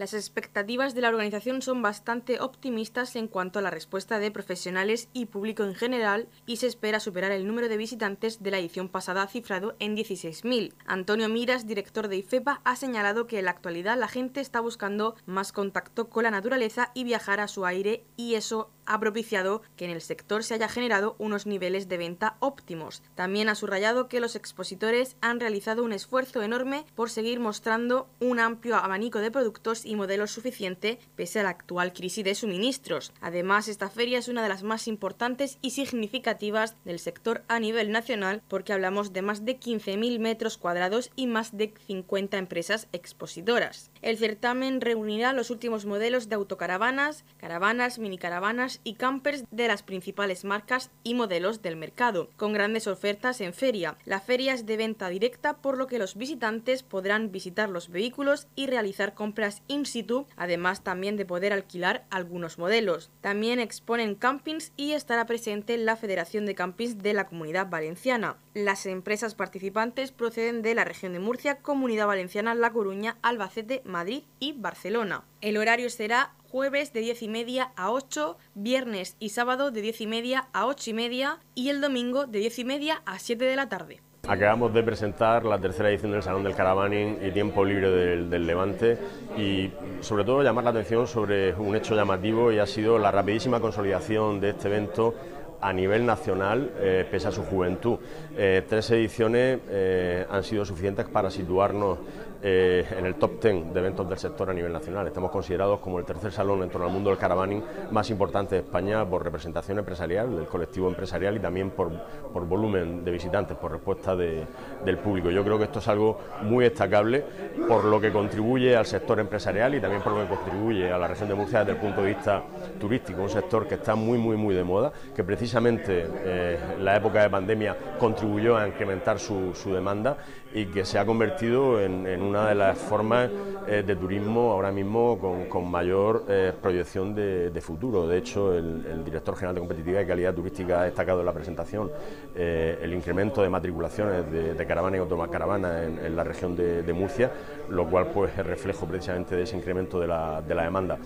Las 0.00 0.14
expectativas 0.14 0.94
de 0.94 1.02
la 1.02 1.10
organización 1.10 1.60
son 1.60 1.82
bastante 1.82 2.40
optimistas 2.40 3.16
en 3.16 3.28
cuanto 3.28 3.58
a 3.58 3.62
la 3.62 3.68
respuesta 3.68 4.18
de 4.18 4.30
profesionales 4.30 5.10
y 5.12 5.26
público 5.26 5.62
en 5.62 5.74
general 5.74 6.26
y 6.46 6.56
se 6.56 6.68
espera 6.68 7.00
superar 7.00 7.32
el 7.32 7.46
número 7.46 7.68
de 7.68 7.76
visitantes 7.76 8.42
de 8.42 8.50
la 8.50 8.58
edición 8.58 8.88
pasada 8.88 9.26
cifrado 9.26 9.76
en 9.78 9.94
16.000. 9.94 10.72
Antonio 10.86 11.28
Miras, 11.28 11.66
director 11.66 12.08
de 12.08 12.16
IFEPA, 12.16 12.62
ha 12.64 12.76
señalado 12.76 13.26
que 13.26 13.40
en 13.40 13.44
la 13.44 13.50
actualidad 13.50 13.98
la 13.98 14.08
gente 14.08 14.40
está 14.40 14.60
buscando 14.60 15.16
más 15.26 15.52
contacto 15.52 16.08
con 16.08 16.22
la 16.22 16.30
naturaleza 16.30 16.92
y 16.94 17.04
viajar 17.04 17.38
a 17.40 17.46
su 17.46 17.66
aire 17.66 18.02
y 18.16 18.36
eso 18.36 18.70
ha 18.86 18.98
propiciado 18.98 19.62
que 19.76 19.84
en 19.84 19.92
el 19.92 20.00
sector 20.00 20.42
se 20.42 20.54
haya 20.54 20.68
generado 20.68 21.14
unos 21.18 21.46
niveles 21.46 21.88
de 21.88 21.96
venta 21.96 22.36
óptimos. 22.40 23.02
También 23.14 23.48
ha 23.48 23.54
subrayado 23.54 24.08
que 24.08 24.18
los 24.18 24.34
expositores 24.34 25.16
han 25.20 25.38
realizado 25.38 25.84
un 25.84 25.92
esfuerzo 25.92 26.42
enorme 26.42 26.84
por 26.96 27.08
seguir 27.08 27.38
mostrando 27.38 28.08
un 28.18 28.40
amplio 28.40 28.76
abanico 28.76 29.20
de 29.20 29.30
productos 29.30 29.84
modelos 29.96 30.30
suficiente 30.30 30.98
pese 31.16 31.40
a 31.40 31.42
la 31.42 31.50
actual 31.50 31.92
crisis 31.92 32.24
de 32.24 32.34
suministros. 32.34 33.12
Además, 33.20 33.68
esta 33.68 33.90
feria 33.90 34.18
es 34.18 34.28
una 34.28 34.42
de 34.42 34.48
las 34.48 34.62
más 34.62 34.88
importantes 34.88 35.58
y 35.60 35.70
significativas 35.70 36.76
del 36.84 36.98
sector 36.98 37.42
a 37.48 37.60
nivel 37.60 37.92
nacional 37.92 38.42
porque 38.48 38.72
hablamos 38.72 39.12
de 39.12 39.22
más 39.22 39.44
de 39.44 39.58
15.000 39.58 40.18
metros 40.18 40.56
cuadrados 40.56 41.10
y 41.14 41.26
más 41.26 41.56
de 41.56 41.74
50 41.86 42.38
empresas 42.38 42.88
expositoras. 42.92 43.90
El 44.02 44.16
certamen 44.16 44.80
reunirá 44.80 45.32
los 45.32 45.50
últimos 45.50 45.84
modelos 45.84 46.28
de 46.28 46.36
autocaravanas, 46.36 47.24
caravanas, 47.38 47.98
minicaravanas 47.98 48.30
caravanas 48.30 48.80
y 48.84 48.94
campers 48.94 49.44
de 49.50 49.66
las 49.66 49.82
principales 49.82 50.44
marcas 50.44 50.90
y 51.02 51.14
modelos 51.14 51.62
del 51.62 51.76
mercado, 51.76 52.30
con 52.36 52.52
grandes 52.52 52.86
ofertas 52.86 53.40
en 53.40 53.52
feria. 53.52 53.96
La 54.04 54.20
feria 54.20 54.54
es 54.54 54.66
de 54.66 54.76
venta 54.76 55.08
directa, 55.08 55.56
por 55.56 55.76
lo 55.76 55.88
que 55.88 55.98
los 55.98 56.14
visitantes 56.14 56.84
podrán 56.84 57.32
visitar 57.32 57.68
los 57.68 57.88
vehículos 57.88 58.46
y 58.54 58.68
realizar 58.68 59.14
compras 59.14 59.62
situ, 59.86 60.26
además 60.36 60.82
también 60.82 61.16
de 61.16 61.24
poder 61.24 61.52
alquilar 61.52 62.04
algunos 62.10 62.58
modelos. 62.58 63.10
También 63.20 63.60
exponen 63.60 64.14
campings 64.14 64.72
y 64.76 64.92
estará 64.92 65.26
presente 65.26 65.76
la 65.76 65.96
Federación 65.96 66.46
de 66.46 66.54
Campings 66.54 66.98
de 66.98 67.14
la 67.14 67.26
Comunidad 67.26 67.68
Valenciana. 67.68 68.36
Las 68.54 68.86
empresas 68.86 69.34
participantes 69.34 70.12
proceden 70.12 70.62
de 70.62 70.74
la 70.74 70.84
región 70.84 71.12
de 71.12 71.20
Murcia, 71.20 71.56
Comunidad 71.58 72.06
Valenciana, 72.06 72.54
La 72.54 72.72
Coruña, 72.72 73.18
Albacete, 73.22 73.82
Madrid 73.84 74.22
y 74.38 74.52
Barcelona. 74.52 75.24
El 75.40 75.56
horario 75.56 75.90
será 75.90 76.34
jueves 76.50 76.92
de 76.92 77.00
10 77.00 77.22
y 77.22 77.28
media 77.28 77.72
a 77.76 77.90
8, 77.92 78.36
viernes 78.54 79.16
y 79.20 79.30
sábado 79.30 79.70
de 79.70 79.82
10 79.82 80.00
y 80.00 80.06
media 80.06 80.48
a 80.52 80.66
8 80.66 80.90
y 80.90 80.92
media 80.94 81.38
y 81.54 81.68
el 81.68 81.80
domingo 81.80 82.26
de 82.26 82.40
10 82.40 82.58
y 82.58 82.64
media 82.64 83.02
a 83.06 83.18
7 83.18 83.44
de 83.44 83.56
la 83.56 83.68
tarde. 83.68 84.00
Acabamos 84.30 84.72
de 84.72 84.84
presentar 84.84 85.44
la 85.44 85.58
tercera 85.58 85.90
edición 85.90 86.12
del 86.12 86.22
Salón 86.22 86.44
del 86.44 86.54
Caravaning 86.54 87.18
y 87.20 87.32
Tiempo 87.32 87.64
Libre 87.64 87.90
del, 87.90 88.46
Levante 88.46 88.96
y 89.36 89.68
sobre 90.02 90.22
todo 90.22 90.44
llamar 90.44 90.62
la 90.62 90.70
atención 90.70 91.08
sobre 91.08 91.52
un 91.54 91.74
hecho 91.74 91.96
llamativo 91.96 92.52
y 92.52 92.60
ha 92.60 92.66
sido 92.66 92.96
la 92.96 93.10
rapidísima 93.10 93.58
consolidación 93.58 94.38
de 94.38 94.50
este 94.50 94.68
evento 94.68 95.16
a 95.60 95.72
nivel 95.72 96.06
nacional, 96.06 96.70
eh, 96.78 97.04
pese 97.10 97.26
a 97.26 97.32
su 97.32 97.42
juventud. 97.42 97.98
Eh, 98.36 98.62
tres 98.68 98.88
ediciones 98.92 99.58
eh, 99.68 100.24
han 100.30 100.44
sido 100.44 100.64
suficientes 100.64 101.06
para 101.06 101.28
situarnos 101.28 101.98
eh, 102.42 102.86
en 102.96 103.06
el 103.06 103.16
top 103.16 103.42
10 103.42 103.72
de 103.72 103.80
eventos 103.80 104.08
del 104.08 104.18
sector 104.18 104.50
a 104.50 104.54
nivel 104.54 104.72
nacional. 104.72 105.06
Estamos 105.06 105.30
considerados 105.30 105.80
como 105.80 105.98
el 105.98 106.04
tercer 106.04 106.32
salón 106.32 106.62
en 106.62 106.70
torno 106.70 106.86
al 106.86 106.92
mundo 106.92 107.10
del 107.10 107.18
caravaning 107.18 107.62
más 107.90 108.08
importante 108.10 108.54
de 108.54 108.62
España 108.62 109.04
por 109.04 109.22
representación 109.22 109.78
empresarial, 109.78 110.34
del 110.36 110.46
colectivo 110.46 110.88
empresarial 110.88 111.36
y 111.36 111.40
también 111.40 111.70
por, 111.70 111.90
por 112.32 112.46
volumen 112.46 113.04
de 113.04 113.10
visitantes, 113.10 113.56
por 113.56 113.72
respuesta 113.72 114.16
del 114.16 114.98
público. 115.02 115.30
Yo 115.30 115.44
creo 115.44 115.58
que 115.58 115.64
esto 115.64 115.80
es 115.80 115.88
algo 115.88 116.18
muy 116.42 116.64
destacable 116.64 117.24
por 117.68 117.84
lo 117.84 118.00
que 118.00 118.10
contribuye 118.10 118.76
al 118.76 118.86
sector 118.86 119.20
empresarial 119.20 119.74
y 119.74 119.80
también 119.80 120.02
por 120.02 120.12
lo 120.12 120.22
que 120.22 120.34
contribuye 120.34 120.90
a 120.90 120.98
la 120.98 121.08
región 121.08 121.28
de 121.28 121.34
Murcia 121.34 121.60
desde 121.60 121.72
el 121.72 121.78
punto 121.78 122.02
de 122.02 122.08
vista 122.14 122.42
turístico, 122.78 123.22
un 123.22 123.28
sector 123.28 123.68
que 123.68 123.74
está 123.74 123.94
muy, 123.94 124.18
muy, 124.18 124.36
muy 124.36 124.54
de 124.54 124.64
moda, 124.64 124.92
que 125.14 125.24
precisamente 125.24 126.06
eh, 126.08 126.58
la 126.78 126.96
época 126.96 127.22
de 127.22 127.30
pandemia 127.30 127.76
contribuyó 127.98 128.56
a 128.56 128.66
incrementar 128.66 129.18
su, 129.18 129.54
su 129.54 129.72
demanda 129.72 130.16
y 130.52 130.66
que 130.66 130.84
se 130.84 130.98
ha 130.98 131.06
convertido 131.06 131.80
en, 131.80 132.06
una 132.22 132.48
de 132.48 132.54
las 132.54 132.76
formas 132.76 133.30
eh, 133.68 133.84
de 133.86 133.96
turismo 133.96 134.50
ahora 134.52 134.72
mismo 134.72 135.18
con, 135.48 135.70
mayor 135.70 136.24
eh, 136.28 136.52
proyección 136.60 137.14
de, 137.14 137.60
futuro. 137.60 138.08
De 138.08 138.18
hecho, 138.18 138.52
el, 138.54 139.04
director 139.04 139.34
general 139.36 139.54
de 139.54 139.60
competitividad 139.60 140.00
y 140.00 140.06
calidad 140.06 140.34
turística 140.34 140.80
ha 140.80 140.84
destacado 140.84 141.20
en 141.20 141.26
la 141.26 141.32
presentación 141.32 141.90
eh, 142.34 142.78
el 142.82 142.92
incremento 142.94 143.42
de 143.42 143.48
matriculaciones 143.48 144.30
de, 144.30 144.54
de 144.54 144.66
caravanas 144.66 144.98
y 144.98 145.00
autocaravanas 145.00 145.86
en, 145.86 145.98
en 145.98 146.16
la 146.16 146.24
región 146.24 146.56
de, 146.56 146.90
Murcia, 146.90 147.30
lo 147.68 147.86
cual 147.88 148.08
pues 148.12 148.36
es 148.36 148.44
reflejo 148.44 148.86
precisamente 148.86 149.36
de 149.36 149.44
ese 149.44 149.56
incremento 149.56 150.00
de 150.00 150.08
la, 150.08 150.42
de 150.42 150.54
la 150.54 150.64
demanda 150.64 150.98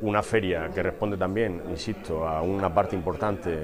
una 0.00 0.22
feria 0.22 0.68
que 0.74 0.82
responde 0.82 1.16
también, 1.16 1.62
insisto, 1.70 2.26
a 2.26 2.42
una 2.42 2.74
parte 2.74 2.96
importante 2.96 3.56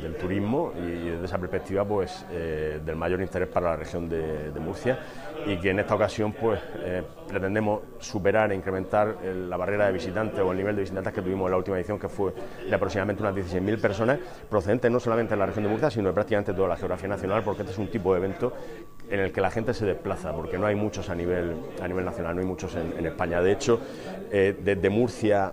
del 0.00 0.16
turismo 0.16 0.72
y 0.76 1.10
desde 1.10 1.24
esa 1.24 1.38
perspectiva 1.38 1.84
pues 1.84 2.24
eh, 2.30 2.80
del 2.84 2.96
mayor 2.96 3.20
interés 3.20 3.48
para 3.48 3.70
la 3.70 3.76
región 3.76 4.08
de, 4.08 4.52
Murcia 4.60 4.98
y 5.46 5.58
que 5.58 5.70
en 5.70 5.78
esta 5.78 5.94
ocasión 5.94 6.32
pues 6.32 6.60
eh, 6.80 7.02
pretendemos 7.28 7.82
superar 8.00 8.50
e 8.50 8.54
incrementar 8.54 9.16
la 9.22 9.56
barrera 9.56 9.86
de 9.86 9.92
visitantes 9.92 10.40
o 10.40 10.50
el 10.50 10.58
nivel 10.58 10.74
de 10.74 10.82
visitantes 10.82 11.12
que 11.12 11.22
tuvimos 11.22 11.46
en 11.46 11.50
la 11.52 11.56
última 11.58 11.76
edición 11.76 11.98
que 11.98 12.08
fue 12.08 12.32
de 12.68 12.74
aproximadamente 12.74 13.22
unas 13.22 13.34
16.000 13.34 13.80
personas 13.80 14.18
procedentes 14.50 14.90
no 14.90 14.98
solamente 14.98 15.34
de 15.34 15.38
la 15.38 15.46
región 15.46 15.64
de 15.64 15.70
Murcia 15.70 15.90
sino 15.90 16.08
de 16.08 16.14
prácticamente 16.14 16.52
toda 16.52 16.68
la 16.68 16.76
geografía 16.76 17.08
nacional 17.08 17.42
porque 17.44 17.62
este 17.62 17.72
es 17.72 17.78
un 17.78 17.88
tipo 17.88 18.12
de 18.12 18.18
evento 18.18 18.52
en 19.08 19.20
el 19.20 19.32
que 19.32 19.40
la 19.40 19.50
gente 19.50 19.72
se 19.74 19.86
desplaza 19.86 20.32
porque 20.32 20.58
no 20.58 20.66
hay 20.66 20.74
muchos 20.74 21.08
a 21.10 21.14
nivel, 21.14 21.54
a 21.80 21.86
nivel 21.86 22.04
nacional, 22.04 22.34
no 22.34 22.40
hay 22.40 22.46
muchos 22.46 22.74
en, 22.74 23.06
España. 23.06 23.40
De 23.40 23.52
hecho, 23.52 23.80
desde 24.30 24.90
Murcia 24.90 25.52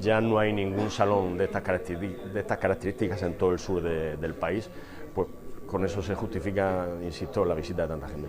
ya 0.00 0.20
no 0.20 0.38
hay 0.38 0.52
ningún 0.52 0.90
salón 0.90 1.36
de 1.36 1.44
estas, 1.44 1.62
características, 1.62 2.32
de 2.32 2.40
estas 2.40 2.58
características 2.58 3.22
en 3.22 3.34
todo 3.34 3.52
el 3.52 3.58
sur 3.58 3.82
del 3.82 4.34
país, 4.34 4.68
pues 5.14 5.28
con 5.66 5.84
eso 5.84 6.02
se 6.02 6.14
justifica, 6.14 6.86
insisto, 7.02 7.44
la 7.44 7.54
visita 7.54 7.82
de 7.82 7.88
tanta 7.88 8.08
gente. 8.08 8.28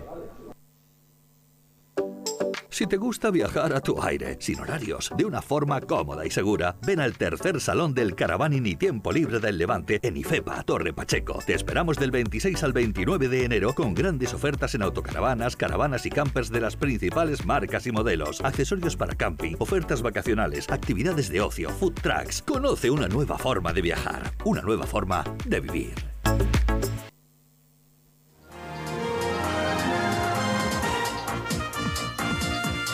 Si 2.74 2.88
te 2.88 2.96
gusta 2.96 3.30
viajar 3.30 3.72
a 3.72 3.80
tu 3.80 4.02
aire, 4.02 4.36
sin 4.40 4.58
horarios, 4.58 5.12
de 5.16 5.24
una 5.24 5.40
forma 5.40 5.80
cómoda 5.80 6.26
y 6.26 6.30
segura, 6.32 6.74
ven 6.84 6.98
al 6.98 7.16
tercer 7.16 7.60
salón 7.60 7.94
del 7.94 8.16
Caravaning 8.16 8.66
y 8.66 8.74
Tiempo 8.74 9.12
Libre 9.12 9.38
del 9.38 9.58
Levante 9.58 10.00
en 10.02 10.16
Ifepa, 10.16 10.60
Torre 10.64 10.92
Pacheco. 10.92 11.38
Te 11.46 11.54
esperamos 11.54 11.98
del 11.98 12.10
26 12.10 12.64
al 12.64 12.72
29 12.72 13.28
de 13.28 13.44
enero 13.44 13.76
con 13.76 13.94
grandes 13.94 14.34
ofertas 14.34 14.74
en 14.74 14.82
autocaravanas, 14.82 15.54
caravanas 15.54 16.04
y 16.04 16.10
campers 16.10 16.50
de 16.50 16.62
las 16.62 16.74
principales 16.74 17.46
marcas 17.46 17.86
y 17.86 17.92
modelos, 17.92 18.40
accesorios 18.40 18.96
para 18.96 19.14
camping, 19.14 19.54
ofertas 19.60 20.02
vacacionales, 20.02 20.68
actividades 20.68 21.28
de 21.28 21.42
ocio, 21.42 21.70
food 21.70 21.94
trucks. 21.94 22.42
Conoce 22.42 22.90
una 22.90 23.06
nueva 23.06 23.38
forma 23.38 23.72
de 23.72 23.82
viajar, 23.82 24.32
una 24.44 24.62
nueva 24.62 24.84
forma 24.84 25.22
de 25.46 25.60
vivir. 25.60 25.94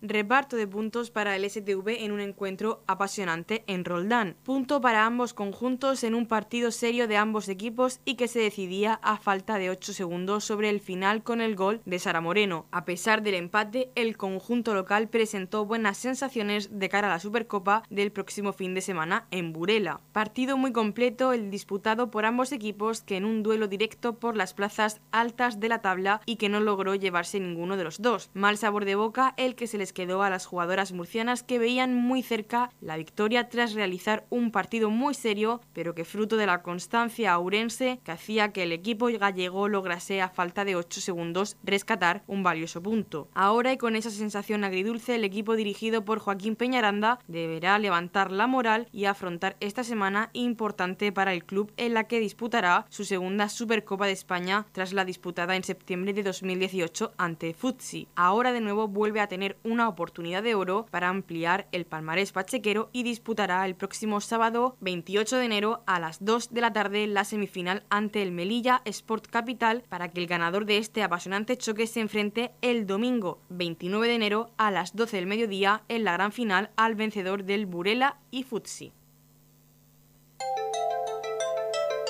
Reparto 0.00 0.56
de 0.56 0.68
puntos 0.68 1.10
para 1.10 1.34
el 1.34 1.48
STV 1.48 2.04
en 2.04 2.12
un 2.12 2.20
encuentro 2.20 2.84
apasionante 2.86 3.64
en 3.66 3.84
Roldán. 3.84 4.36
Punto 4.44 4.80
para 4.80 5.04
ambos 5.04 5.34
conjuntos 5.34 6.04
en 6.04 6.14
un 6.14 6.26
partido 6.26 6.70
serio 6.70 7.08
de 7.08 7.16
ambos 7.16 7.48
equipos 7.48 7.98
y 8.04 8.14
que 8.14 8.28
se 8.28 8.38
decidía 8.38 9.00
a 9.02 9.16
falta 9.16 9.58
de 9.58 9.70
8 9.70 9.92
segundos 9.92 10.44
sobre 10.44 10.70
el 10.70 10.78
final 10.78 11.24
con 11.24 11.40
el 11.40 11.56
gol 11.56 11.80
de 11.84 11.98
Sara 11.98 12.20
Moreno. 12.20 12.66
A 12.70 12.84
pesar 12.84 13.24
del 13.24 13.34
empate, 13.34 13.90
el 13.96 14.16
conjunto 14.16 14.72
local 14.72 15.08
presentó 15.08 15.66
buenas 15.66 15.96
sensaciones 15.96 16.78
de 16.78 16.88
cara 16.88 17.08
a 17.08 17.10
la 17.10 17.18
Supercopa 17.18 17.82
del 17.90 18.12
próximo 18.12 18.52
fin 18.52 18.74
de 18.74 18.82
semana 18.82 19.26
en 19.32 19.52
Burela. 19.52 20.00
Partido 20.12 20.56
muy 20.56 20.70
completo 20.70 21.32
el 21.32 21.50
disputado 21.50 22.12
por 22.12 22.24
ambos 22.24 22.52
equipos 22.52 23.02
que 23.02 23.16
en 23.16 23.24
un 23.24 23.42
duelo 23.42 23.66
directo 23.66 24.14
por 24.14 24.36
las 24.36 24.54
plazas 24.54 25.00
altas 25.10 25.58
de 25.58 25.68
la 25.68 25.80
tabla 25.80 26.20
y 26.24 26.36
que 26.36 26.48
no 26.48 26.60
logró 26.60 26.94
llevarse 26.94 27.40
ninguno 27.40 27.76
de 27.76 27.82
los 27.82 28.00
dos. 28.00 28.30
Mal 28.32 28.56
sabor 28.58 28.84
de 28.84 28.94
boca 28.94 29.34
el 29.36 29.56
que 29.56 29.66
se 29.66 29.76
les 29.76 29.87
quedó 29.92 30.22
a 30.22 30.30
las 30.30 30.46
jugadoras 30.46 30.92
murcianas 30.92 31.42
que 31.42 31.58
veían 31.58 31.94
muy 31.94 32.22
cerca 32.22 32.70
la 32.80 32.96
victoria 32.96 33.48
tras 33.48 33.74
realizar 33.74 34.26
un 34.30 34.50
partido 34.50 34.90
muy 34.90 35.14
serio, 35.14 35.60
pero 35.72 35.94
que 35.94 36.04
fruto 36.04 36.36
de 36.36 36.46
la 36.46 36.62
constancia 36.62 37.32
aurense 37.32 38.00
que 38.04 38.12
hacía 38.12 38.52
que 38.52 38.62
el 38.62 38.72
equipo 38.72 39.06
gallego 39.06 39.68
lograse 39.68 40.20
a 40.20 40.28
falta 40.28 40.64
de 40.64 40.76
8 40.76 41.00
segundos 41.00 41.56
rescatar 41.62 42.22
un 42.26 42.42
valioso 42.42 42.82
punto. 42.82 43.28
Ahora 43.34 43.72
y 43.72 43.78
con 43.78 43.96
esa 43.96 44.10
sensación 44.10 44.64
agridulce, 44.64 45.14
el 45.14 45.24
equipo 45.24 45.56
dirigido 45.56 46.04
por 46.04 46.18
Joaquín 46.18 46.56
Peñaranda 46.56 47.18
deberá 47.26 47.78
levantar 47.78 48.32
la 48.32 48.46
moral 48.46 48.88
y 48.92 49.04
afrontar 49.04 49.56
esta 49.60 49.84
semana 49.84 50.30
importante 50.32 51.12
para 51.12 51.32
el 51.32 51.44
club 51.44 51.72
en 51.76 51.94
la 51.94 52.04
que 52.04 52.20
disputará 52.20 52.86
su 52.88 53.04
segunda 53.04 53.48
Supercopa 53.48 54.06
de 54.06 54.12
España 54.12 54.66
tras 54.72 54.92
la 54.92 55.04
disputada 55.04 55.56
en 55.56 55.64
septiembre 55.64 56.12
de 56.12 56.22
2018 56.22 57.12
ante 57.16 57.54
Futsi. 57.54 58.08
Ahora 58.14 58.52
de 58.52 58.60
nuevo 58.60 58.88
vuelve 58.88 59.20
a 59.20 59.28
tener 59.28 59.58
un 59.64 59.77
una 59.78 59.88
oportunidad 59.88 60.42
de 60.42 60.56
oro 60.56 60.86
para 60.90 61.08
ampliar 61.08 61.68
el 61.70 61.86
palmarés 61.86 62.32
pachequero 62.32 62.90
y 62.92 63.04
disputará 63.04 63.64
el 63.64 63.76
próximo 63.76 64.20
sábado 64.20 64.76
28 64.80 65.36
de 65.36 65.44
enero 65.44 65.84
a 65.86 66.00
las 66.00 66.24
2 66.24 66.52
de 66.52 66.60
la 66.60 66.72
tarde 66.72 67.06
la 67.06 67.24
semifinal 67.24 67.84
ante 67.88 68.20
el 68.22 68.32
Melilla 68.32 68.82
Sport 68.86 69.28
Capital 69.28 69.84
para 69.88 70.08
que 70.08 70.20
el 70.20 70.26
ganador 70.26 70.64
de 70.64 70.78
este 70.78 71.04
apasionante 71.04 71.56
choque 71.56 71.86
se 71.86 72.00
enfrente 72.00 72.50
el 72.60 72.88
domingo 72.88 73.40
29 73.50 74.08
de 74.08 74.14
enero 74.16 74.50
a 74.56 74.72
las 74.72 74.96
12 74.96 75.16
del 75.16 75.26
mediodía 75.28 75.84
en 75.86 76.02
la 76.02 76.14
gran 76.14 76.32
final 76.32 76.70
al 76.74 76.96
vencedor 76.96 77.44
del 77.44 77.66
Burela 77.66 78.18
y 78.32 78.42
Futsi. 78.42 78.92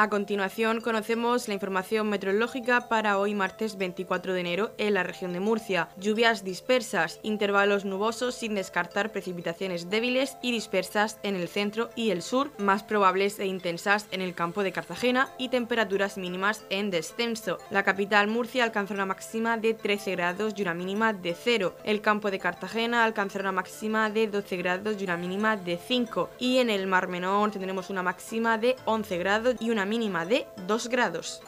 A 0.00 0.08
continuación 0.08 0.80
conocemos 0.80 1.48
la 1.48 1.54
información 1.54 2.08
meteorológica 2.08 2.88
para 2.88 3.18
hoy 3.18 3.34
martes 3.34 3.76
24 3.76 4.32
de 4.32 4.38
enero 4.38 4.70
en 4.78 4.94
la 4.94 5.02
región 5.02 5.32
de 5.32 5.40
Murcia. 5.40 5.88
Lluvias 5.96 6.44
dispersas, 6.44 7.18
intervalos 7.24 7.84
nubosos 7.84 8.36
sin 8.36 8.54
descartar 8.54 9.10
precipitaciones 9.10 9.90
débiles 9.90 10.36
y 10.40 10.52
dispersas 10.52 11.18
en 11.24 11.34
el 11.34 11.48
centro 11.48 11.90
y 11.96 12.10
el 12.10 12.22
sur, 12.22 12.52
más 12.58 12.84
probables 12.84 13.40
e 13.40 13.46
intensas 13.46 14.06
en 14.12 14.20
el 14.20 14.36
campo 14.36 14.62
de 14.62 14.70
Cartagena 14.70 15.30
y 15.36 15.48
temperaturas 15.48 16.16
mínimas 16.16 16.62
en 16.70 16.92
descenso. 16.92 17.58
La 17.70 17.82
capital 17.82 18.28
Murcia 18.28 18.62
alcanza 18.62 18.94
una 18.94 19.04
máxima 19.04 19.56
de 19.56 19.74
13 19.74 20.12
grados 20.12 20.54
y 20.56 20.62
una 20.62 20.74
mínima 20.74 21.12
de 21.12 21.34
0. 21.34 21.74
El 21.82 22.02
campo 22.02 22.30
de 22.30 22.38
Cartagena 22.38 23.02
alcanzará 23.02 23.42
una 23.42 23.62
máxima 23.62 24.10
de 24.10 24.28
12 24.28 24.56
grados 24.58 24.96
y 25.00 25.02
una 25.02 25.16
mínima 25.16 25.56
de 25.56 25.76
5. 25.76 26.30
Y 26.38 26.58
en 26.58 26.70
el 26.70 26.86
Mar 26.86 27.08
Menor 27.08 27.50
tendremos 27.50 27.90
una 27.90 28.04
máxima 28.04 28.58
de 28.58 28.76
11 28.84 29.18
grados 29.18 29.56
y 29.58 29.70
una 29.70 29.87
mínima 29.88 30.26
de 30.26 30.46
2 30.66 30.88
grados. 30.88 31.42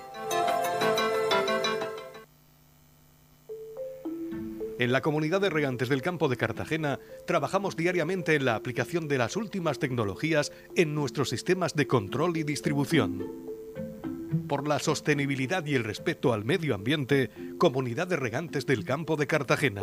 En 4.80 4.92
la 4.92 5.02
comunidad 5.02 5.42
de 5.42 5.50
regantes 5.50 5.90
del 5.90 6.00
campo 6.00 6.28
de 6.28 6.38
Cartagena 6.38 6.98
trabajamos 7.26 7.76
diariamente 7.76 8.34
en 8.34 8.46
la 8.46 8.54
aplicación 8.54 9.08
de 9.08 9.18
las 9.18 9.36
últimas 9.36 9.78
tecnologías 9.78 10.52
en 10.74 10.94
nuestros 10.94 11.28
sistemas 11.28 11.74
de 11.74 11.86
control 11.86 12.38
y 12.38 12.44
distribución. 12.44 13.26
Por 14.48 14.66
la 14.66 14.78
sostenibilidad 14.78 15.66
y 15.66 15.74
el 15.74 15.84
respeto 15.84 16.32
al 16.32 16.46
medio 16.46 16.74
ambiente, 16.74 17.30
Comunidad 17.58 18.06
de 18.06 18.16
Regantes 18.16 18.64
del 18.64 18.86
Campo 18.86 19.16
de 19.16 19.26
Cartagena. 19.26 19.82